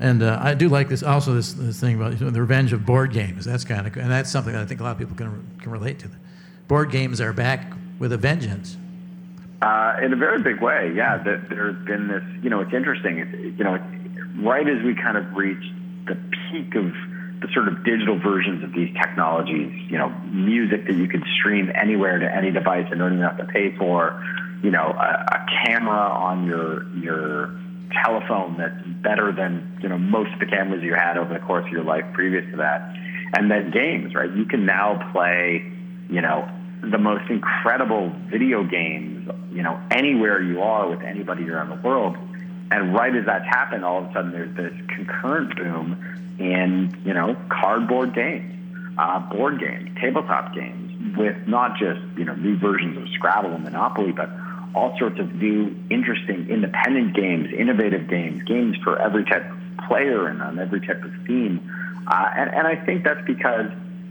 And 0.00 0.22
uh, 0.22 0.38
I 0.42 0.54
do 0.54 0.68
like 0.68 0.88
this 0.88 1.02
also 1.02 1.34
this, 1.34 1.52
this 1.52 1.80
thing 1.80 1.96
about 1.96 2.18
the 2.18 2.40
revenge 2.40 2.72
of 2.72 2.84
board 2.84 3.12
games. 3.12 3.44
That's 3.44 3.64
kind 3.64 3.86
of 3.86 3.96
and 3.96 4.10
that's 4.10 4.30
something 4.30 4.52
that 4.52 4.62
I 4.62 4.66
think 4.66 4.80
a 4.80 4.82
lot 4.84 4.92
of 4.92 4.98
people 4.98 5.16
can 5.16 5.58
can 5.60 5.70
relate 5.70 5.98
to. 6.00 6.10
Board 6.66 6.90
games 6.90 7.20
are 7.20 7.32
back 7.32 7.72
with 7.98 8.12
a 8.12 8.16
vengeance. 8.16 8.76
Uh, 9.62 9.96
in 10.02 10.12
a 10.12 10.16
very 10.16 10.42
big 10.42 10.60
way, 10.60 10.92
yeah. 10.94 11.22
There's 11.22 11.76
been 11.86 12.08
this, 12.08 12.22
you 12.42 12.50
know, 12.50 12.60
it's 12.60 12.74
interesting. 12.74 13.54
You 13.56 13.64
know, 13.64 13.78
right 14.42 14.68
as 14.68 14.82
we 14.82 14.94
kind 14.94 15.16
of 15.16 15.34
reached 15.34 15.72
the 16.06 16.16
peak 16.50 16.74
of 16.74 16.92
the 17.40 17.48
sort 17.52 17.68
of 17.68 17.84
digital 17.84 18.18
versions 18.18 18.64
of 18.64 18.72
these 18.72 18.94
technologies, 18.94 19.72
you 19.90 19.98
know, 19.98 20.08
music 20.32 20.86
that 20.86 20.94
you 20.94 21.06
could 21.06 21.22
stream 21.38 21.70
anywhere 21.74 22.18
to 22.18 22.34
any 22.34 22.50
device 22.50 22.86
and 22.90 22.98
don't 22.98 23.12
even 23.12 23.24
have 23.24 23.38
to 23.38 23.46
pay 23.46 23.76
for, 23.76 24.22
you 24.62 24.70
know, 24.70 24.90
a, 24.90 25.24
a 25.32 25.46
camera 25.64 26.10
on 26.10 26.46
your 26.46 26.88
your 26.94 27.63
telephone 28.02 28.56
that's 28.58 28.86
better 29.02 29.32
than 29.32 29.78
you 29.82 29.88
know 29.88 29.98
most 29.98 30.32
of 30.32 30.40
the 30.40 30.46
cameras 30.46 30.82
you 30.82 30.94
had 30.94 31.16
over 31.16 31.32
the 31.32 31.40
course 31.40 31.64
of 31.66 31.72
your 31.72 31.84
life 31.84 32.04
previous 32.12 32.44
to 32.50 32.56
that, 32.56 32.94
and 33.36 33.50
then 33.50 33.70
games, 33.70 34.14
right? 34.14 34.30
You 34.34 34.44
can 34.44 34.66
now 34.66 35.10
play, 35.12 35.70
you 36.08 36.20
know, 36.20 36.48
the 36.90 36.98
most 36.98 37.30
incredible 37.30 38.12
video 38.30 38.64
games, 38.64 39.28
you 39.52 39.62
know, 39.62 39.80
anywhere 39.90 40.42
you 40.42 40.62
are 40.62 40.88
with 40.88 41.02
anybody 41.02 41.48
around 41.48 41.70
the 41.70 41.86
world. 41.86 42.16
And 42.70 42.94
right 42.94 43.14
as 43.14 43.26
that's 43.26 43.44
happened, 43.44 43.84
all 43.84 44.04
of 44.04 44.10
a 44.10 44.12
sudden 44.12 44.32
there's 44.32 44.56
this 44.56 44.72
concurrent 44.88 45.56
boom 45.56 46.36
in, 46.38 46.96
you 47.04 47.14
know, 47.14 47.36
cardboard 47.48 48.14
games, 48.14 48.52
uh, 48.98 49.20
board 49.30 49.60
games, 49.60 49.90
tabletop 50.00 50.54
games, 50.54 51.16
with 51.16 51.36
not 51.46 51.78
just, 51.78 52.00
you 52.16 52.24
know, 52.24 52.34
new 52.34 52.58
versions 52.58 52.96
of 52.96 53.04
Scrabble 53.14 53.52
and 53.52 53.64
Monopoly, 53.64 54.12
but 54.12 54.28
all 54.74 54.96
sorts 54.98 55.20
of 55.20 55.34
new, 55.34 55.74
interesting, 55.90 56.48
independent 56.50 57.14
games, 57.14 57.48
innovative 57.56 58.08
games, 58.08 58.42
games 58.44 58.76
for 58.82 59.00
every 59.00 59.24
type 59.24 59.44
of 59.50 59.86
player 59.86 60.26
and 60.26 60.42
on 60.42 60.58
every 60.58 60.80
type 60.80 61.02
of 61.02 61.12
theme. 61.26 61.60
Uh, 62.06 62.30
and, 62.36 62.50
and 62.50 62.66
I 62.66 62.84
think 62.84 63.04
that's 63.04 63.24
because, 63.26 63.70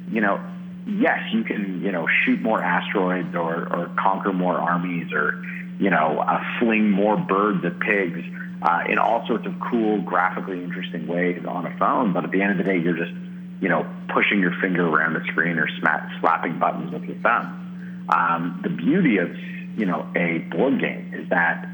you 0.10 0.22
know, 0.22 0.40
yes, 0.88 1.20
you 1.34 1.44
can, 1.44 1.82
you 1.84 1.92
know, 1.92 2.08
shoot 2.24 2.42
more 2.42 2.62
asteroids 2.62 3.36
or, 3.36 3.68
or 3.74 3.92
conquer 4.00 4.34
more 4.34 4.56
armies 4.56 5.12
or, 5.14 5.44
you 5.80 5.90
know, 5.90 6.20
uh, 6.20 6.42
fling 6.60 6.90
more 6.90 7.18
birds 7.18 7.64
at 7.66 7.80
pigs 7.80 8.20
uh, 8.62 8.84
in 8.90 8.98
all 8.98 9.26
sorts 9.28 9.46
of 9.46 9.54
cool, 9.70 10.02
graphically 10.02 10.64
interesting 10.64 11.08
ways 11.08 11.44
on 11.48 11.66
a 11.66 11.78
phone. 11.78 12.14
But 12.14 12.24
at 12.24 12.32
the 12.32 12.42
end 12.42 12.52
of 12.52 12.58
the 12.58 12.64
day, 12.64 12.78
you're 12.78 12.98
just, 12.98 13.14
you 13.62 13.70
know, 13.70 13.86
pushing 14.14 14.40
your 14.40 14.54
finger 14.62 14.88
around 14.88 15.14
the 15.14 15.24
screen 15.32 15.58
or 15.58 15.68
sma- 15.80 16.10
slapping 16.20 16.60
buttons 16.60 16.92
with 16.92 17.04
your 17.04 17.18
thumb. 17.18 18.06
Um, 18.10 18.60
the 18.64 18.70
beauty 18.70 19.18
of, 19.18 19.30
you 19.76 19.86
know, 19.86 20.08
a 20.16 20.40
board 20.56 20.80
game 20.80 21.14
is 21.14 21.30
that 21.30 21.68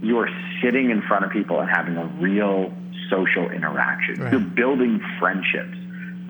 you're 0.00 0.28
sitting 0.62 0.90
in 0.90 1.02
front 1.02 1.24
of 1.24 1.30
people 1.30 1.60
and 1.60 1.70
having 1.70 1.96
a 1.96 2.06
real 2.20 2.72
social 3.08 3.50
interaction. 3.50 4.20
Right. 4.20 4.32
You're 4.32 4.40
building 4.40 5.00
friendships 5.18 5.76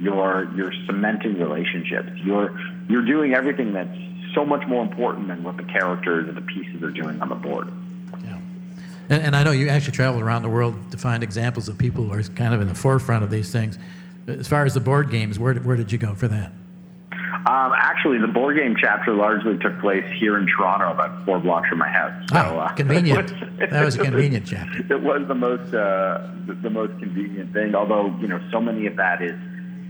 you're 0.03 0.51
you're 0.57 0.73
cementing 0.87 1.39
relationships. 1.39 2.11
You're 2.25 2.59
you're 2.89 3.05
doing 3.05 3.35
everything 3.35 3.73
that's 3.73 3.97
so 4.35 4.45
much 4.45 4.67
more 4.67 4.83
important 4.83 5.29
than 5.29 5.45
what 5.45 5.57
the 5.57 5.63
characters 5.63 6.29
or 6.29 6.33
the 6.33 6.41
pieces 6.41 6.83
are 6.83 6.91
doing 6.91 7.21
on 7.23 7.29
the 7.29 7.37
board. 7.37 7.69
Yeah, 8.25 8.39
and, 9.09 9.23
and 9.23 9.37
I 9.37 9.45
know 9.45 9.53
you 9.53 9.69
actually 9.69 9.93
traveled 9.93 10.23
around 10.23 10.43
the 10.43 10.49
world 10.49 10.91
to 10.91 10.99
find 10.99 11.23
examples 11.23 11.69
of 11.69 11.79
people 11.79 12.05
who 12.05 12.13
are 12.13 12.23
kind 12.23 12.53
of 12.53 12.61
in 12.61 12.67
the 12.67 12.75
forefront 12.75 13.23
of 13.23 13.31
these 13.31 13.53
things. 13.53 13.79
As 14.27 14.49
far 14.49 14.65
as 14.65 14.75
the 14.75 14.81
board 14.81 15.11
games, 15.11 15.39
where 15.39 15.55
where 15.55 15.77
did 15.77 15.93
you 15.93 15.99
go 15.99 16.15
for 16.15 16.27
that? 16.29 16.53
Um, 17.63 17.73
actually, 17.77 18.19
the 18.19 18.27
board 18.27 18.57
game 18.57 18.75
chapter 18.81 19.15
largely 19.15 19.57
took 19.59 19.79
place 19.81 20.05
here 20.19 20.37
in 20.37 20.47
Toronto, 20.47 20.91
about 20.91 21.25
four 21.25 21.39
blocks 21.39 21.69
from 21.69 21.79
my 21.79 21.89
house. 21.89 22.13
So, 22.31 22.37
uh, 22.37 22.73
convenient. 22.75 23.31
Was, 23.59 23.71
that 23.71 23.85
was 23.85 23.95
a 23.97 24.05
convenient 24.05 24.47
chapter. 24.47 24.81
It 24.91 25.03
was 25.03 25.23
the 25.29 25.35
most 25.35 25.73
uh, 25.73 26.27
the, 26.47 26.71
most 26.71 26.99
convenient 26.99 27.53
thing. 27.53 27.75
Although 27.75 28.17
you 28.21 28.27
know, 28.27 28.41
so 28.51 28.61
many 28.61 28.87
of 28.87 28.97
that 28.97 29.23
is 29.23 29.39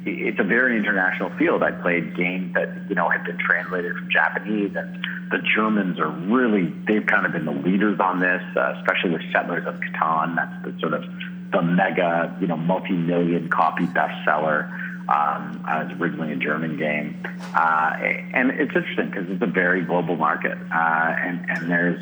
it's 0.04 0.38
a 0.38 0.44
very 0.44 0.76
international 0.76 1.30
field. 1.38 1.62
I 1.62 1.70
played 1.70 2.14
games 2.14 2.52
that 2.54 2.68
you 2.88 2.94
know 2.94 3.08
had 3.08 3.24
been 3.24 3.38
translated 3.38 3.96
from 3.96 4.08
Japanese, 4.10 4.72
and 4.76 5.02
the 5.30 5.38
Germans 5.56 5.98
are 5.98 6.10
really 6.10 6.74
they've 6.86 7.06
kind 7.06 7.24
of 7.24 7.32
been 7.32 7.46
the 7.46 7.52
leaders 7.52 7.98
on 8.00 8.20
this, 8.20 8.42
uh, 8.56 8.74
especially 8.78 9.10
with 9.10 9.22
Settlers 9.32 9.66
of 9.66 9.80
Catan. 9.80 10.36
That's 10.36 10.64
the 10.64 10.80
sort 10.80 10.92
of 10.92 11.04
the 11.52 11.62
mega 11.62 12.36
you 12.40 12.48
know 12.48 12.56
multi-million 12.56 13.48
copy 13.48 13.86
bestseller. 13.86 14.68
Um, 15.08 15.64
uh, 15.68 15.84
it's 15.84 16.00
originally 16.00 16.32
a 16.32 16.36
German 16.36 16.76
game, 16.76 17.20
uh, 17.54 17.96
and 18.00 18.50
it's 18.50 18.74
interesting 18.74 19.10
because 19.10 19.28
it's 19.28 19.42
a 19.42 19.46
very 19.46 19.82
global 19.82 20.16
market, 20.16 20.56
uh, 20.72 21.14
and 21.18 21.44
and 21.50 21.70
there's 21.70 22.00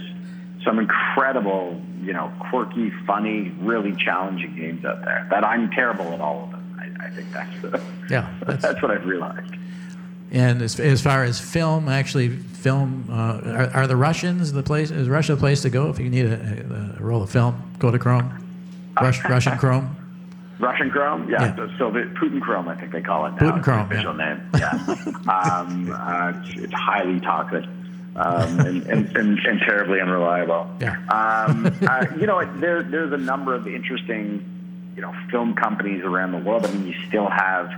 some 0.64 0.78
incredible, 0.78 1.80
you 2.02 2.12
know, 2.12 2.32
quirky, 2.50 2.90
funny, 3.06 3.50
really 3.60 3.94
challenging 3.96 4.54
games 4.54 4.84
out 4.84 5.04
there. 5.04 5.26
That 5.30 5.44
I'm 5.44 5.70
terrible 5.70 6.12
at 6.12 6.20
all 6.20 6.44
of 6.44 6.50
them. 6.50 6.78
I, 6.78 7.06
I 7.06 7.10
think 7.10 7.32
that's 7.32 7.62
the, 7.62 7.82
yeah, 8.10 8.32
that's, 8.46 8.62
that's 8.62 8.82
what 8.82 8.90
I've 8.90 9.06
realized. 9.06 9.54
And 10.30 10.62
as, 10.62 10.78
as 10.78 11.02
far 11.02 11.24
as 11.24 11.40
film, 11.40 11.88
actually, 11.88 12.28
film, 12.28 13.06
uh, 13.10 13.40
are, 13.44 13.70
are, 13.74 13.86
the 13.86 13.96
Russians 13.96 14.52
the 14.52 14.62
place? 14.62 14.90
Is 14.90 15.08
Russia 15.08 15.34
the 15.34 15.40
place 15.40 15.62
to 15.62 15.70
go 15.70 15.88
if 15.90 15.98
you 15.98 16.08
need 16.08 16.26
a, 16.26 16.94
a, 16.98 17.00
a 17.00 17.02
roll 17.02 17.22
of 17.22 17.30
film? 17.30 17.60
Kodachrome, 17.78 18.40
Rush, 19.00 19.24
Russian 19.24 19.58
Chrome. 19.58 19.96
Russian 20.60 20.90
Chrome, 20.90 21.28
yeah. 21.28 21.42
yeah. 21.42 21.56
So, 21.56 21.68
so 21.78 21.90
Putin 21.90 22.40
Chrome, 22.40 22.68
I 22.68 22.76
think 22.76 22.92
they 22.92 23.00
call 23.00 23.26
it 23.26 23.30
now. 23.32 23.38
Putin 23.38 23.62
Chrome, 23.62 23.90
official 23.90 24.16
yeah. 24.16 24.34
name. 24.34 24.50
Yeah. 24.58 25.32
um, 25.32 25.92
uh, 25.92 26.32
it's, 26.44 26.60
it's, 26.64 26.72
highly 26.72 27.20
toxic. 27.20 27.64
Um, 28.16 28.60
and, 28.60 28.82
and, 28.86 29.16
and, 29.16 29.38
and, 29.38 29.60
terribly 29.60 30.00
unreliable. 30.00 30.68
Yeah. 30.80 30.96
Um, 31.08 31.66
uh, 31.82 32.06
you 32.18 32.26
know, 32.26 32.44
there, 32.58 32.82
there's 32.82 33.12
a 33.12 33.16
number 33.16 33.54
of 33.54 33.68
interesting, 33.68 34.92
you 34.96 35.02
know, 35.02 35.14
film 35.30 35.54
companies 35.54 36.02
around 36.04 36.32
the 36.32 36.38
world. 36.38 36.66
I 36.66 36.72
mean, 36.72 36.88
you 36.88 36.94
still 37.08 37.30
have 37.30 37.70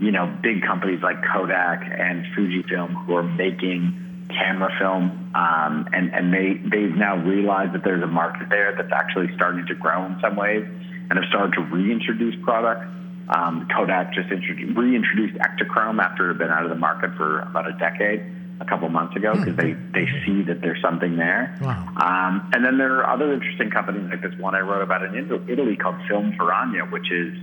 you 0.00 0.10
know, 0.10 0.26
big 0.42 0.62
companies 0.62 1.02
like 1.02 1.22
Kodak 1.24 1.82
and 1.82 2.24
Fujifilm 2.36 3.06
who 3.06 3.16
are 3.16 3.22
making 3.22 4.26
camera 4.28 4.70
film, 4.78 5.32
um, 5.34 5.88
and 5.92 6.12
and 6.12 6.32
they 6.32 6.54
they've 6.54 6.94
now 6.94 7.16
realized 7.16 7.72
that 7.72 7.84
there's 7.84 8.02
a 8.02 8.06
market 8.06 8.48
there 8.50 8.74
that's 8.76 8.92
actually 8.92 9.34
starting 9.34 9.64
to 9.66 9.74
grow 9.74 10.04
in 10.04 10.18
some 10.20 10.36
ways, 10.36 10.66
and 11.08 11.18
have 11.18 11.28
started 11.28 11.54
to 11.54 11.62
reintroduce 11.62 12.34
products. 12.42 12.86
Um, 13.28 13.66
Kodak 13.74 14.14
just 14.14 14.30
introduced, 14.30 14.76
reintroduced 14.76 15.34
Ektachrome 15.34 16.00
after 16.00 16.26
it 16.26 16.34
had 16.34 16.38
been 16.38 16.50
out 16.50 16.64
of 16.64 16.70
the 16.70 16.76
market 16.76 17.14
for 17.16 17.40
about 17.40 17.66
a 17.66 17.72
decade, 17.72 18.22
a 18.60 18.64
couple 18.64 18.88
months 18.88 19.16
ago, 19.16 19.34
because 19.34 19.56
they 19.56 19.74
they 19.92 20.06
see 20.24 20.42
that 20.42 20.60
there's 20.60 20.80
something 20.80 21.16
there. 21.16 21.58
Wow. 21.60 21.74
Um, 21.96 22.50
and 22.54 22.64
then 22.64 22.78
there 22.78 22.98
are 22.98 23.10
other 23.10 23.32
interesting 23.32 23.70
companies 23.70 24.08
like 24.10 24.22
this 24.22 24.38
one 24.38 24.54
I 24.54 24.60
wrote 24.60 24.82
about 24.82 25.02
in 25.02 25.30
Italy 25.48 25.76
called 25.76 25.96
Film 26.08 26.32
Ferrania, 26.38 26.90
which 26.90 27.10
is 27.10 27.36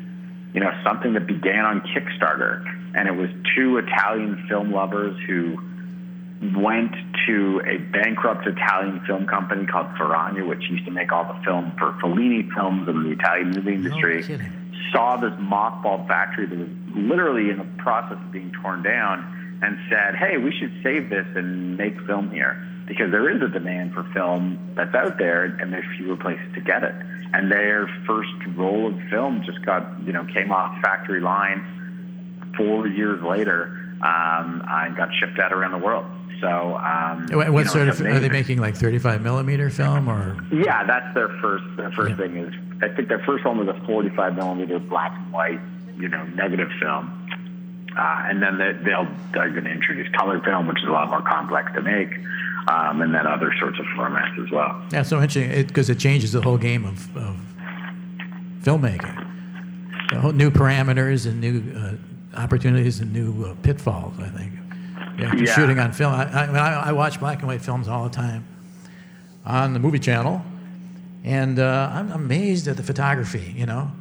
you 0.53 0.59
know, 0.59 0.71
something 0.85 1.13
that 1.13 1.25
began 1.27 1.65
on 1.65 1.81
Kickstarter. 1.81 2.63
And 2.95 3.07
it 3.07 3.15
was 3.15 3.29
two 3.55 3.77
Italian 3.77 4.45
film 4.47 4.71
lovers 4.71 5.17
who 5.27 5.57
went 6.55 6.93
to 7.27 7.61
a 7.65 7.77
bankrupt 7.91 8.45
Italian 8.47 9.01
film 9.05 9.25
company 9.27 9.65
called 9.65 9.87
Ferrania, 9.95 10.47
which 10.47 10.63
used 10.69 10.85
to 10.85 10.91
make 10.91 11.11
all 11.11 11.25
the 11.25 11.39
film 11.43 11.71
for 11.77 11.93
Fellini 12.01 12.51
films 12.53 12.87
and 12.87 13.05
the 13.05 13.11
Italian 13.11 13.51
movie 13.51 13.73
industry. 13.75 14.25
No 14.27 14.39
saw 14.91 15.17
this 15.17 15.31
mothballed 15.39 16.07
factory 16.07 16.45
that 16.45 16.57
was 16.57 16.69
literally 16.93 17.49
in 17.49 17.57
the 17.57 17.67
process 17.81 18.17
of 18.17 18.31
being 18.31 18.51
torn 18.61 18.83
down 18.83 19.59
and 19.63 19.77
said, 19.89 20.15
hey, 20.15 20.37
we 20.37 20.51
should 20.51 20.71
save 20.83 21.09
this 21.09 21.25
and 21.35 21.77
make 21.77 21.99
film 22.01 22.29
here 22.29 22.61
because 22.85 23.09
there 23.11 23.29
is 23.29 23.41
a 23.41 23.47
demand 23.47 23.93
for 23.93 24.03
film 24.13 24.59
that's 24.75 24.93
out 24.93 25.17
there 25.17 25.45
and 25.45 25.71
there's 25.71 25.85
fewer 25.97 26.17
places 26.17 26.45
to 26.53 26.61
get 26.61 26.83
it 26.83 26.93
and 27.33 27.51
their 27.51 27.87
first 28.05 28.29
roll 28.55 28.87
of 28.87 28.99
film 29.09 29.43
just 29.45 29.65
got 29.65 29.99
you 30.05 30.13
know 30.13 30.25
came 30.33 30.51
off 30.51 30.79
factory 30.81 31.19
line 31.19 32.53
four 32.55 32.87
years 32.87 33.21
later 33.23 33.65
um, 34.01 34.63
and 34.67 34.95
got 34.95 35.09
shipped 35.19 35.39
out 35.39 35.51
around 35.51 35.71
the 35.71 35.83
world. 35.83 36.05
So, 36.41 36.75
um, 36.75 37.27
what, 37.31 37.53
what 37.53 37.67
sort 37.67 37.87
of 37.87 38.01
are 38.01 38.19
they 38.19 38.29
making? 38.29 38.59
Like 38.59 38.75
35 38.75 39.21
millimeter 39.21 39.69
film, 39.69 40.09
or 40.09 40.37
yeah, 40.51 40.83
that's 40.83 41.13
their 41.13 41.29
first. 41.41 41.63
Their 41.77 41.91
first 41.91 42.11
yeah. 42.11 42.17
thing 42.17 42.37
is 42.37 42.53
I 42.81 42.93
think 42.93 43.07
their 43.07 43.23
first 43.25 43.45
one 43.45 43.57
was 43.57 43.69
a 43.69 43.79
45 43.85 44.35
millimeter 44.35 44.79
black 44.79 45.13
and 45.17 45.31
white, 45.31 45.59
you 45.97 46.09
know, 46.09 46.23
negative 46.25 46.69
film. 46.81 47.19
Uh, 47.97 48.25
and 48.25 48.41
then 48.41 48.57
they, 48.57 48.73
they'll 48.83 49.07
they're 49.33 49.51
going 49.51 49.63
to 49.63 49.71
introduce 49.71 50.13
color 50.15 50.41
film, 50.41 50.67
which 50.67 50.79
is 50.79 50.87
a 50.87 50.91
lot 50.91 51.09
more 51.09 51.21
complex 51.21 51.71
to 51.75 51.81
make 51.81 52.09
um, 52.67 53.01
and 53.01 53.13
then 53.13 53.27
other 53.27 53.53
sorts 53.59 53.79
of 53.79 53.85
formats 53.97 54.43
as 54.43 54.51
well. 54.51 54.81
Yeah, 54.91 55.03
so 55.03 55.21
interesting 55.21 55.65
because 55.67 55.89
it, 55.89 55.97
it, 55.97 55.99
changes 55.99 56.31
the 56.31 56.41
whole 56.41 56.57
game 56.57 56.85
of, 56.85 57.15
of 57.15 57.37
filmmaking. 58.61 59.15
new 60.33 60.49
parameters 60.49 61.25
and 61.25 61.39
new 61.39 61.63
uh, 61.77 62.39
opportunities 62.39 62.99
and 62.99 63.13
new 63.13 63.45
uh, 63.45 63.55
pitfalls. 63.61 64.13
I 64.19 64.29
think. 64.29 64.53
Yeah, 65.17 65.35
yeah. 65.35 65.53
shooting 65.53 65.79
on 65.79 65.93
film. 65.93 66.13
I, 66.13 66.23
I, 66.23 66.45
I, 66.45 66.73
I, 66.89 66.91
watch 66.91 67.19
black 67.19 67.39
and 67.39 67.47
white 67.47 67.61
films 67.61 67.87
all 67.87 68.03
the 68.03 68.15
time 68.15 68.45
on 69.45 69.73
the 69.73 69.79
movie 69.79 69.99
channel, 69.99 70.41
and 71.23 71.59
uh, 71.59 71.91
I'm 71.93 72.11
amazed 72.11 72.67
at 72.67 72.77
the 72.77 72.83
photography. 72.83 73.53
You 73.55 73.65
know, 73.65 73.91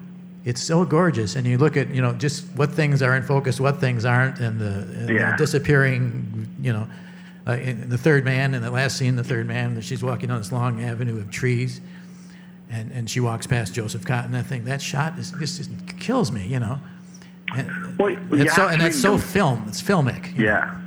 it's 0.44 0.62
so 0.62 0.84
gorgeous, 0.84 1.36
and 1.36 1.46
you 1.46 1.58
look 1.58 1.76
at 1.76 1.90
you 1.94 2.00
know 2.00 2.14
just 2.14 2.46
what 2.56 2.72
things 2.72 3.02
are 3.02 3.14
in 3.16 3.22
focus, 3.22 3.60
what 3.60 3.78
things 3.78 4.04
aren't, 4.04 4.38
and 4.38 4.58
the, 4.58 4.82
and 4.98 5.10
yeah. 5.10 5.32
the 5.32 5.36
disappearing. 5.36 6.48
You 6.60 6.72
know 6.72 6.88
uh, 7.46 7.52
in 7.52 7.88
the 7.88 7.98
third 7.98 8.24
man, 8.24 8.54
in 8.54 8.62
the 8.62 8.70
last 8.70 8.96
scene, 8.96 9.16
the 9.16 9.24
third 9.24 9.46
man, 9.46 9.80
she's 9.80 10.02
walking 10.02 10.30
on 10.30 10.38
this 10.38 10.52
long 10.52 10.82
avenue 10.82 11.18
of 11.18 11.30
trees, 11.30 11.80
and, 12.70 12.92
and 12.92 13.10
she 13.10 13.20
walks 13.20 13.46
past 13.46 13.74
Joseph 13.74 14.02
Cotten. 14.02 14.34
I 14.34 14.42
think 14.42 14.64
that 14.64 14.80
shot 14.80 15.18
is 15.18 15.32
just, 15.32 15.58
just 15.58 15.98
kills 15.98 16.30
me, 16.30 16.46
you 16.46 16.60
know. 16.60 16.78
And, 17.54 17.98
well, 17.98 18.16
it's 18.32 18.54
so, 18.54 18.68
and 18.68 18.80
that's 18.80 19.00
so 19.00 19.18
film. 19.18 19.64
It's 19.66 19.82
filmic. 19.82 20.38
Yeah, 20.38 20.72
know? 20.72 20.81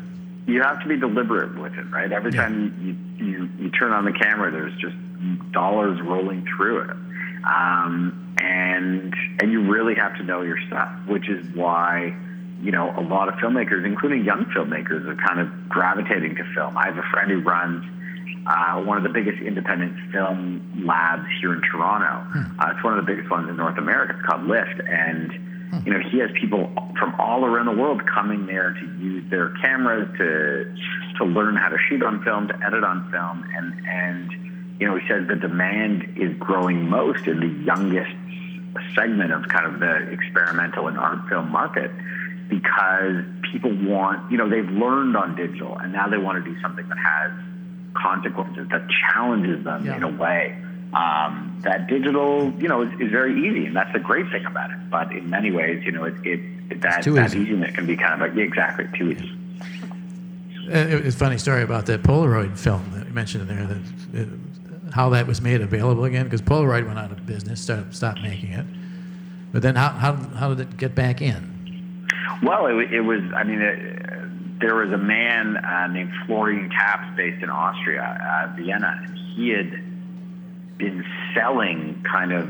You 0.47 0.61
have 0.61 0.81
to 0.81 0.87
be 0.87 0.97
deliberate 0.97 1.57
with 1.59 1.73
it, 1.73 1.89
right? 1.91 2.11
Every 2.11 2.31
yeah. 2.31 2.43
time 2.43 3.07
you, 3.17 3.25
you 3.25 3.49
you 3.59 3.71
turn 3.71 3.91
on 3.91 4.05
the 4.05 4.13
camera, 4.13 4.51
there's 4.51 4.75
just 4.79 4.95
dollars 5.51 5.99
rolling 6.01 6.45
through 6.55 6.81
it, 6.81 6.91
um, 7.45 8.35
and 8.39 9.13
and 9.41 9.51
you 9.51 9.69
really 9.71 9.95
have 9.95 10.15
to 10.17 10.23
know 10.23 10.41
your 10.41 10.59
stuff, 10.67 10.89
which 11.07 11.29
is 11.29 11.45
why 11.55 12.15
you 12.61 12.71
know, 12.71 12.93
a 12.97 13.01
lot 13.01 13.27
of 13.27 13.35
filmmakers, 13.35 13.85
including 13.85 14.23
young 14.23 14.45
filmmakers, 14.45 15.05
are 15.05 15.15
kind 15.27 15.39
of 15.39 15.69
gravitating 15.69 16.35
to 16.35 16.43
film. 16.55 16.77
I 16.77 16.85
have 16.85 16.97
a 16.97 17.07
friend 17.11 17.29
who 17.29 17.41
runs 17.41 17.83
uh, 18.47 18.81
one 18.81 18.97
of 18.97 19.03
the 19.03 19.09
biggest 19.09 19.41
independent 19.41 19.93
film 20.11 20.83
labs 20.85 21.27
here 21.41 21.53
in 21.53 21.61
Toronto. 21.61 22.25
Hmm. 22.31 22.59
Uh, 22.59 22.71
it's 22.71 22.83
one 22.83 22.97
of 22.97 23.05
the 23.05 23.11
biggest 23.11 23.29
ones 23.29 23.49
in 23.49 23.57
North 23.57 23.77
America. 23.77 24.15
It's 24.17 24.25
called 24.27 24.43
Lift, 24.43 24.81
and. 24.87 25.51
Hmm. 25.71 25.79
you 25.85 25.93
know 25.93 25.99
he 26.09 26.19
has 26.19 26.29
people 26.39 26.71
from 26.99 27.15
all 27.19 27.45
around 27.45 27.65
the 27.65 27.81
world 27.81 28.05
coming 28.07 28.45
there 28.45 28.73
to 28.73 28.85
use 28.99 29.29
their 29.29 29.49
cameras 29.61 30.07
to 30.17 30.75
to 31.17 31.25
learn 31.25 31.55
how 31.55 31.69
to 31.69 31.77
shoot 31.89 32.03
on 32.03 32.23
film, 32.23 32.47
to 32.47 32.55
edit 32.65 32.83
on 32.83 33.09
film, 33.11 33.45
and 33.55 33.87
and 33.87 34.79
you 34.79 34.87
know 34.87 34.97
he 34.97 35.07
says 35.07 35.27
the 35.27 35.35
demand 35.35 36.17
is 36.17 36.35
growing 36.37 36.89
most 36.89 37.27
in 37.27 37.39
the 37.39 37.63
youngest 37.65 38.11
segment 38.95 39.31
of 39.31 39.47
kind 39.47 39.65
of 39.65 39.79
the 39.79 40.11
experimental 40.11 40.87
and 40.87 40.97
art 40.97 41.19
film 41.29 41.49
market 41.51 41.91
because 42.49 43.23
people 43.51 43.71
want, 43.87 44.31
you 44.31 44.37
know, 44.37 44.49
they've 44.49 44.69
learned 44.69 45.15
on 45.15 45.35
digital 45.35 45.77
and 45.77 45.91
now 45.91 46.07
they 46.07 46.17
want 46.17 46.43
to 46.43 46.49
do 46.49 46.59
something 46.61 46.87
that 46.87 46.97
has 46.97 47.31
consequences, 47.95 48.67
that 48.69 48.85
challenges 48.89 49.63
them 49.63 49.85
yeah. 49.85 49.97
in 49.97 50.03
a 50.03 50.09
way. 50.09 50.57
Um, 50.93 51.59
that 51.63 51.87
digital, 51.87 52.53
you 52.57 52.69
know, 52.69 52.83
is, 52.83 53.01
is, 53.01 53.11
very 53.11 53.33
easy, 53.47 53.65
and 53.65 53.75
that's 53.75 53.91
the 53.91 53.99
great 53.99 54.29
thing 54.31 54.45
about 54.45 54.71
it. 54.71 54.77
But 54.89 55.11
in 55.11 55.29
many 55.29 55.51
ways, 55.51 55.83
you 55.83 55.91
know, 55.91 56.05
it, 56.05 56.13
it, 56.23 56.81
that, 56.81 57.03
that 57.03 57.35
easiness 57.35 57.75
can 57.75 57.85
be 57.85 57.97
kind 57.97 58.13
of 58.13 58.19
like, 58.21 58.33
yeah, 58.33 58.43
exactly, 58.43 58.87
too 58.97 59.11
easy. 59.11 59.37
It's 60.67 61.15
a 61.15 61.19
funny 61.19 61.37
story 61.37 61.63
about 61.63 61.85
that 61.87 62.01
Polaroid 62.01 62.57
film 62.57 62.89
that 62.93 63.07
you 63.07 63.13
mentioned 63.13 63.49
in 63.49 63.55
there, 63.57 63.67
that 63.67 64.21
it, 64.21 64.29
how 64.93 65.09
that 65.09 65.27
was 65.27 65.41
made 65.41 65.59
available 65.61 66.05
again, 66.05 66.23
because 66.23 66.41
Polaroid 66.41 66.87
went 66.87 66.97
out 66.97 67.11
of 67.11 67.25
business, 67.25 67.59
started, 67.59 67.93
stopped 67.93 68.21
making 68.21 68.53
it. 68.53 68.65
But 69.51 69.61
then 69.61 69.75
how, 69.75 69.89
how, 69.89 70.13
how 70.13 70.53
did 70.53 70.61
it 70.61 70.77
get 70.77 70.95
back 70.95 71.21
in? 71.21 72.07
Well, 72.41 72.67
it, 72.67 72.93
it 72.93 73.01
was. 73.01 73.21
I 73.35 73.43
mean, 73.43 73.61
it, 73.61 74.59
there 74.59 74.75
was 74.75 74.91
a 74.91 74.97
man 74.97 75.57
uh, 75.57 75.87
named 75.87 76.11
Florian 76.25 76.69
Kaps 76.69 77.15
based 77.15 77.43
in 77.43 77.49
Austria, 77.49 78.03
uh, 78.03 78.55
Vienna. 78.55 79.05
He 79.35 79.49
had 79.49 79.81
been 80.77 81.05
selling 81.33 82.03
kind 82.09 82.31
of 82.31 82.49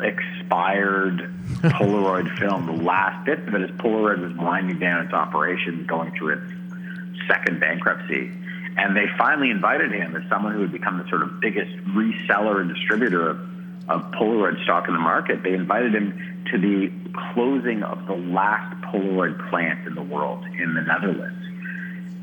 expired 0.00 1.18
Polaroid 1.62 2.38
film. 2.38 2.66
The 2.66 2.82
last 2.84 3.24
bit 3.24 3.38
of 3.40 3.54
it 3.54 3.62
is 3.62 3.70
Polaroid 3.72 4.20
was 4.20 4.36
winding 4.36 4.78
down 4.78 5.04
its 5.04 5.14
operations, 5.14 5.86
going 5.86 6.12
through 6.16 6.34
its 6.34 7.26
second 7.28 7.60
bankruptcy. 7.60 8.32
And 8.76 8.96
they 8.96 9.06
finally 9.18 9.50
invited 9.50 9.92
him 9.92 10.16
as 10.16 10.28
someone 10.30 10.54
who 10.54 10.62
had 10.62 10.72
become 10.72 10.98
the 10.98 11.08
sort 11.08 11.22
of 11.22 11.40
biggest 11.40 11.76
reseller 11.88 12.60
and 12.60 12.74
distributor 12.74 13.30
of, 13.30 13.40
of 13.88 14.02
Polaroid 14.12 14.62
stock 14.64 14.88
in 14.88 14.94
the 14.94 15.00
market. 15.00 15.42
They 15.42 15.52
invited 15.52 15.94
him 15.94 16.44
to 16.50 16.58
the 16.58 16.90
closing 17.34 17.82
of 17.82 18.06
the 18.06 18.14
last 18.14 18.80
Polaroid 18.82 19.50
plant 19.50 19.86
in 19.86 19.94
the 19.94 20.02
world 20.02 20.44
in 20.58 20.74
the 20.74 20.80
Netherlands. 20.80 21.38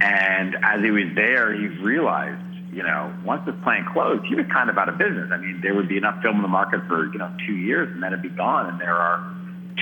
And 0.01 0.55
as 0.63 0.81
he 0.81 0.91
was 0.91 1.13
there, 1.13 1.53
he 1.53 1.67
realized, 1.67 2.41
you 2.71 2.83
know, 2.83 3.13
once 3.25 3.45
this 3.45 3.55
plant 3.63 3.87
closed, 3.91 4.25
he 4.25 4.35
was 4.35 4.45
kind 4.51 4.69
of 4.69 4.77
out 4.77 4.89
of 4.89 4.97
business. 4.97 5.29
I 5.31 5.37
mean, 5.37 5.59
there 5.61 5.73
would 5.73 5.87
be 5.87 5.97
enough 5.97 6.21
film 6.21 6.37
in 6.37 6.41
the 6.41 6.47
market 6.47 6.81
for, 6.87 7.11
you 7.11 7.17
know, 7.17 7.31
two 7.45 7.55
years 7.55 7.89
and 7.91 8.01
then 8.03 8.13
it'd 8.13 8.21
be 8.21 8.29
gone. 8.29 8.69
And 8.69 8.79
there 8.79 8.95
are 8.95 9.23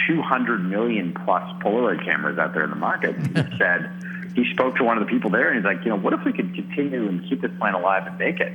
200 0.08 0.60
million 0.60 1.14
plus 1.14 1.44
Polaroid 1.62 2.04
cameras 2.06 2.38
out 2.38 2.54
there 2.54 2.64
in 2.64 2.70
the 2.70 2.76
market. 2.78 3.16
he 3.18 3.34
said, 3.58 3.92
he 4.36 4.46
spoke 4.54 4.76
to 4.78 4.84
one 4.84 4.98
of 4.98 5.06
the 5.06 5.12
people 5.12 5.30
there 5.30 5.50
and 5.50 5.58
he's 5.58 5.66
like, 5.66 5.84
you 5.84 5.90
know, 5.90 5.98
what 5.98 6.14
if 6.14 6.24
we 6.24 6.32
could 6.32 6.54
continue 6.54 7.08
and 7.08 7.28
keep 7.28 7.42
this 7.42 7.52
plant 7.60 7.76
alive 7.76 8.08
and 8.08 8.18
make 8.18 8.40
it? 8.40 8.54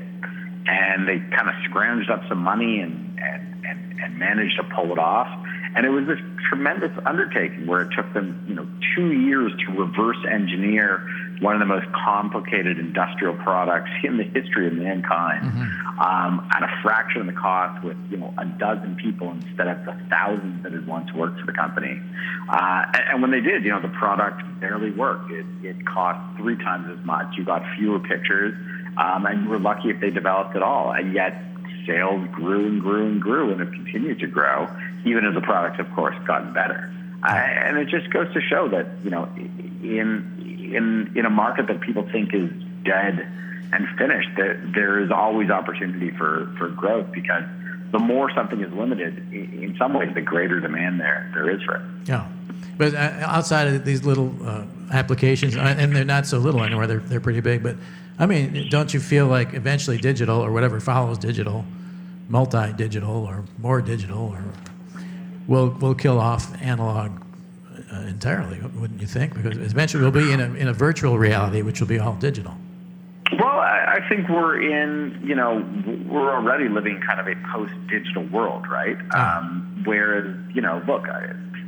And 0.66 1.08
they 1.08 1.18
kind 1.36 1.48
of 1.48 1.54
scrounged 1.68 2.08
up 2.08 2.22
some 2.28 2.38
money 2.38 2.80
and, 2.80 3.18
and, 3.20 3.64
and, 3.66 4.00
and 4.00 4.18
managed 4.18 4.56
to 4.56 4.64
pull 4.74 4.92
it 4.92 4.98
off 4.98 5.28
And 5.74 5.86
it 5.86 5.90
was 5.90 6.06
this 6.06 6.18
tremendous 6.48 6.92
undertaking 7.06 7.66
where 7.66 7.82
it 7.82 7.90
took 7.96 8.12
them, 8.12 8.44
you 8.48 8.54
know, 8.54 8.66
two 8.94 9.12
years 9.12 9.52
to 9.66 9.72
reverse 9.72 10.18
engineer 10.30 11.06
one 11.42 11.54
of 11.54 11.58
the 11.60 11.66
most 11.66 11.86
complicated 11.92 12.78
industrial 12.78 13.34
products 13.34 13.90
in 14.04 14.16
the 14.16 14.22
history 14.22 14.68
of 14.68 14.74
mankind 14.74 15.42
mm-hmm. 15.42 15.98
um, 15.98 16.48
at 16.54 16.62
a 16.62 16.68
fraction 16.82 17.20
of 17.20 17.26
the 17.26 17.32
cost 17.32 17.82
with, 17.84 17.96
you 18.10 18.16
know, 18.16 18.32
a 18.38 18.44
dozen 18.44 18.94
people 18.96 19.30
instead 19.32 19.66
of 19.66 19.84
the 19.84 19.92
thousands 20.08 20.62
that 20.62 20.72
had 20.72 20.86
once 20.86 21.12
worked 21.12 21.40
for 21.40 21.46
the 21.46 21.52
company. 21.52 22.00
Uh, 22.48 22.84
and, 22.94 23.02
and, 23.10 23.22
when 23.22 23.32
they 23.32 23.40
did, 23.40 23.64
you 23.64 23.70
know, 23.70 23.82
the 23.82 23.88
product 23.88 24.42
barely 24.60 24.92
worked. 24.92 25.30
It, 25.32 25.44
it 25.62 25.84
cost 25.84 26.20
three 26.38 26.56
times 26.56 26.86
as 26.96 27.04
much. 27.04 27.26
You 27.36 27.44
got 27.44 27.62
fewer 27.76 27.98
pictures, 27.98 28.54
um, 28.96 29.26
and 29.26 29.42
you 29.42 29.50
were 29.50 29.58
lucky 29.58 29.90
if 29.90 30.00
they 30.00 30.10
developed 30.10 30.54
at 30.54 30.62
all. 30.62 30.92
And 30.92 31.12
yet, 31.12 31.34
sales 31.86 32.26
grew 32.32 32.66
and 32.66 32.80
grew 32.80 33.06
and 33.06 33.20
grew 33.20 33.50
and 33.50 33.60
have 33.60 33.72
continued 33.72 34.20
to 34.20 34.26
grow, 34.26 34.68
even 35.04 35.24
as 35.24 35.34
the 35.34 35.40
product, 35.40 35.80
of 35.80 35.90
course, 35.94 36.16
gotten 36.26 36.52
better. 36.52 36.92
Uh, 37.22 37.28
and 37.28 37.78
it 37.78 37.88
just 37.88 38.10
goes 38.10 38.32
to 38.34 38.40
show 38.40 38.68
that, 38.68 38.86
you 39.04 39.10
know, 39.10 39.28
in 39.36 40.70
in 40.74 41.12
in 41.16 41.24
a 41.24 41.30
market 41.30 41.66
that 41.68 41.80
people 41.80 42.08
think 42.10 42.34
is 42.34 42.50
dead 42.84 43.28
and 43.72 43.88
finished, 43.96 44.28
that 44.36 44.72
there 44.74 44.98
is 45.00 45.10
always 45.10 45.50
opportunity 45.50 46.10
for 46.10 46.52
for 46.58 46.68
growth 46.68 47.12
because 47.12 47.44
the 47.92 47.98
more 47.98 48.30
something 48.34 48.60
is 48.60 48.72
limited, 48.72 49.18
in 49.32 49.76
some 49.78 49.94
ways, 49.94 50.12
the 50.14 50.20
greater 50.20 50.60
demand 50.60 50.98
there 50.98 51.30
there 51.34 51.48
is 51.50 51.62
for 51.62 51.76
it. 51.76 51.82
Yeah, 52.06 52.26
but 52.76 52.94
uh, 52.94 52.98
outside 53.20 53.68
of 53.68 53.84
these 53.84 54.04
little 54.04 54.34
uh, 54.44 54.64
applications, 54.92 55.56
uh, 55.56 55.60
and 55.60 55.94
they're 55.94 56.04
not 56.04 56.26
so 56.26 56.38
little 56.38 56.62
anymore; 56.62 56.86
they're 56.86 56.98
they're 56.98 57.20
pretty 57.20 57.40
big. 57.40 57.62
But 57.62 57.76
I 58.22 58.26
mean, 58.26 58.68
don't 58.70 58.94
you 58.94 59.00
feel 59.00 59.26
like 59.26 59.52
eventually 59.52 59.98
digital 59.98 60.38
or 60.38 60.52
whatever 60.52 60.78
follows 60.78 61.18
digital, 61.18 61.64
multi-digital 62.28 63.10
or 63.10 63.42
more 63.58 63.82
digital, 63.82 64.28
or 64.28 64.44
will 65.48 65.70
will 65.70 65.96
kill 65.96 66.20
off 66.20 66.54
analog 66.62 67.20
uh, 67.92 67.96
entirely, 68.02 68.60
wouldn't 68.76 69.00
you 69.00 69.08
think? 69.08 69.34
Because 69.34 69.58
eventually 69.58 70.04
we'll 70.04 70.12
be 70.12 70.30
in 70.30 70.40
a, 70.40 70.54
in 70.54 70.68
a 70.68 70.72
virtual 70.72 71.18
reality, 71.18 71.62
which 71.62 71.80
will 71.80 71.88
be 71.88 71.98
all 71.98 72.14
digital. 72.14 72.54
Well, 73.40 73.58
I, 73.58 73.98
I 73.98 74.08
think 74.08 74.28
we're 74.28 74.62
in, 74.62 75.20
you 75.24 75.34
know, 75.34 75.66
we're 76.08 76.32
already 76.32 76.68
living 76.68 77.00
kind 77.00 77.18
of 77.18 77.26
a 77.26 77.34
post-digital 77.52 78.26
world, 78.26 78.68
right? 78.68 78.98
Ah. 79.14 79.38
Um, 79.38 79.82
whereas, 79.84 80.32
you 80.54 80.62
know, 80.62 80.80
look, 80.86 81.06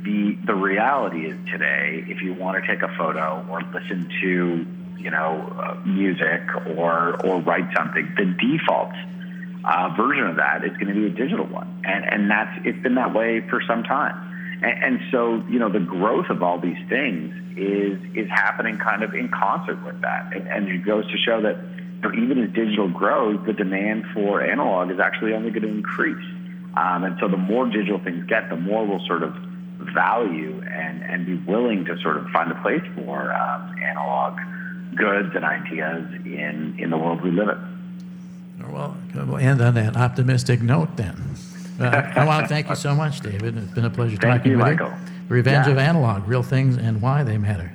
the 0.03 0.37
the 0.45 0.55
reality 0.55 1.25
is 1.25 1.37
today, 1.51 2.05
if 2.07 2.21
you 2.21 2.33
want 2.33 2.63
to 2.63 2.65
take 2.65 2.81
a 2.81 2.95
photo 2.95 3.45
or 3.49 3.61
listen 3.73 4.09
to, 4.21 4.65
you 4.97 5.11
know, 5.11 5.53
uh, 5.57 5.75
music 5.85 6.41
or 6.77 7.15
or 7.25 7.41
write 7.41 7.65
something, 7.75 8.13
the 8.17 8.25
default 8.25 8.93
uh, 9.65 9.89
version 9.97 10.27
of 10.27 10.35
that 10.37 10.63
is 10.63 10.71
going 10.77 10.87
to 10.87 10.93
be 10.93 11.05
a 11.07 11.09
digital 11.09 11.45
one, 11.45 11.81
and 11.85 12.05
and 12.05 12.29
that's 12.29 12.51
it's 12.65 12.81
been 12.83 12.95
that 12.95 13.13
way 13.13 13.41
for 13.49 13.61
some 13.67 13.83
time. 13.83 14.15
And, 14.61 14.83
and 14.83 14.99
so, 15.11 15.43
you 15.49 15.59
know, 15.59 15.69
the 15.69 15.79
growth 15.79 16.29
of 16.29 16.41
all 16.41 16.59
these 16.59 16.77
things 16.89 17.33
is 17.57 17.99
is 18.15 18.29
happening 18.29 18.77
kind 18.77 19.03
of 19.03 19.13
in 19.13 19.29
concert 19.29 19.83
with 19.83 20.01
that, 20.01 20.33
and, 20.33 20.47
and 20.47 20.67
it 20.69 20.85
goes 20.85 21.09
to 21.11 21.17
show 21.17 21.41
that 21.41 21.57
you 21.57 22.01
know, 22.01 22.23
even 22.23 22.43
as 22.43 22.53
digital 22.53 22.89
grows, 22.89 23.43
the 23.45 23.53
demand 23.53 24.05
for 24.13 24.41
analog 24.41 24.91
is 24.91 24.99
actually 24.99 25.33
only 25.33 25.49
going 25.49 25.63
to 25.63 25.69
increase. 25.69 26.25
Um, 26.77 27.03
and 27.03 27.17
so, 27.19 27.27
the 27.27 27.37
more 27.37 27.65
digital 27.65 27.99
things 27.99 28.25
get, 28.27 28.49
the 28.49 28.57
more 28.57 28.85
we'll 28.85 29.05
sort 29.07 29.23
of 29.23 29.33
value 29.93 30.61
and 30.67 31.03
and 31.03 31.25
be 31.25 31.35
willing 31.51 31.85
to 31.85 31.97
sort 32.01 32.17
of 32.17 32.27
find 32.27 32.51
a 32.51 32.61
place 32.61 32.83
for 32.95 33.33
um, 33.33 33.75
analog 33.81 34.39
goods 34.95 35.35
and 35.35 35.43
ideas 35.43 36.05
in 36.25 36.75
in 36.77 36.89
the 36.89 36.97
world 36.97 37.21
we 37.21 37.31
live 37.31 37.49
in. 37.49 37.75
Well, 38.71 38.97
we'll 39.13 39.37
end 39.37 39.61
on 39.61 39.75
that 39.75 39.95
optimistic 39.95 40.61
note 40.61 40.95
then. 40.97 41.35
Uh, 41.79 42.11
I 42.15 42.25
want 42.25 42.45
to 42.45 42.47
thank 42.47 42.69
you 42.69 42.75
so 42.75 42.95
much, 42.95 43.19
David. 43.19 43.57
It's 43.57 43.71
been 43.73 43.85
a 43.85 43.89
pleasure 43.89 44.17
thank 44.17 44.39
talking 44.39 44.51
you, 44.51 44.57
with 44.57 44.65
Michael. 44.65 44.89
you. 44.89 44.95
Revenge 45.27 45.67
yeah. 45.67 45.73
of 45.73 45.77
Analog, 45.77 46.27
Real 46.27 46.43
Things 46.43 46.77
and 46.77 47.01
Why 47.01 47.23
They 47.23 47.37
Matter. 47.37 47.74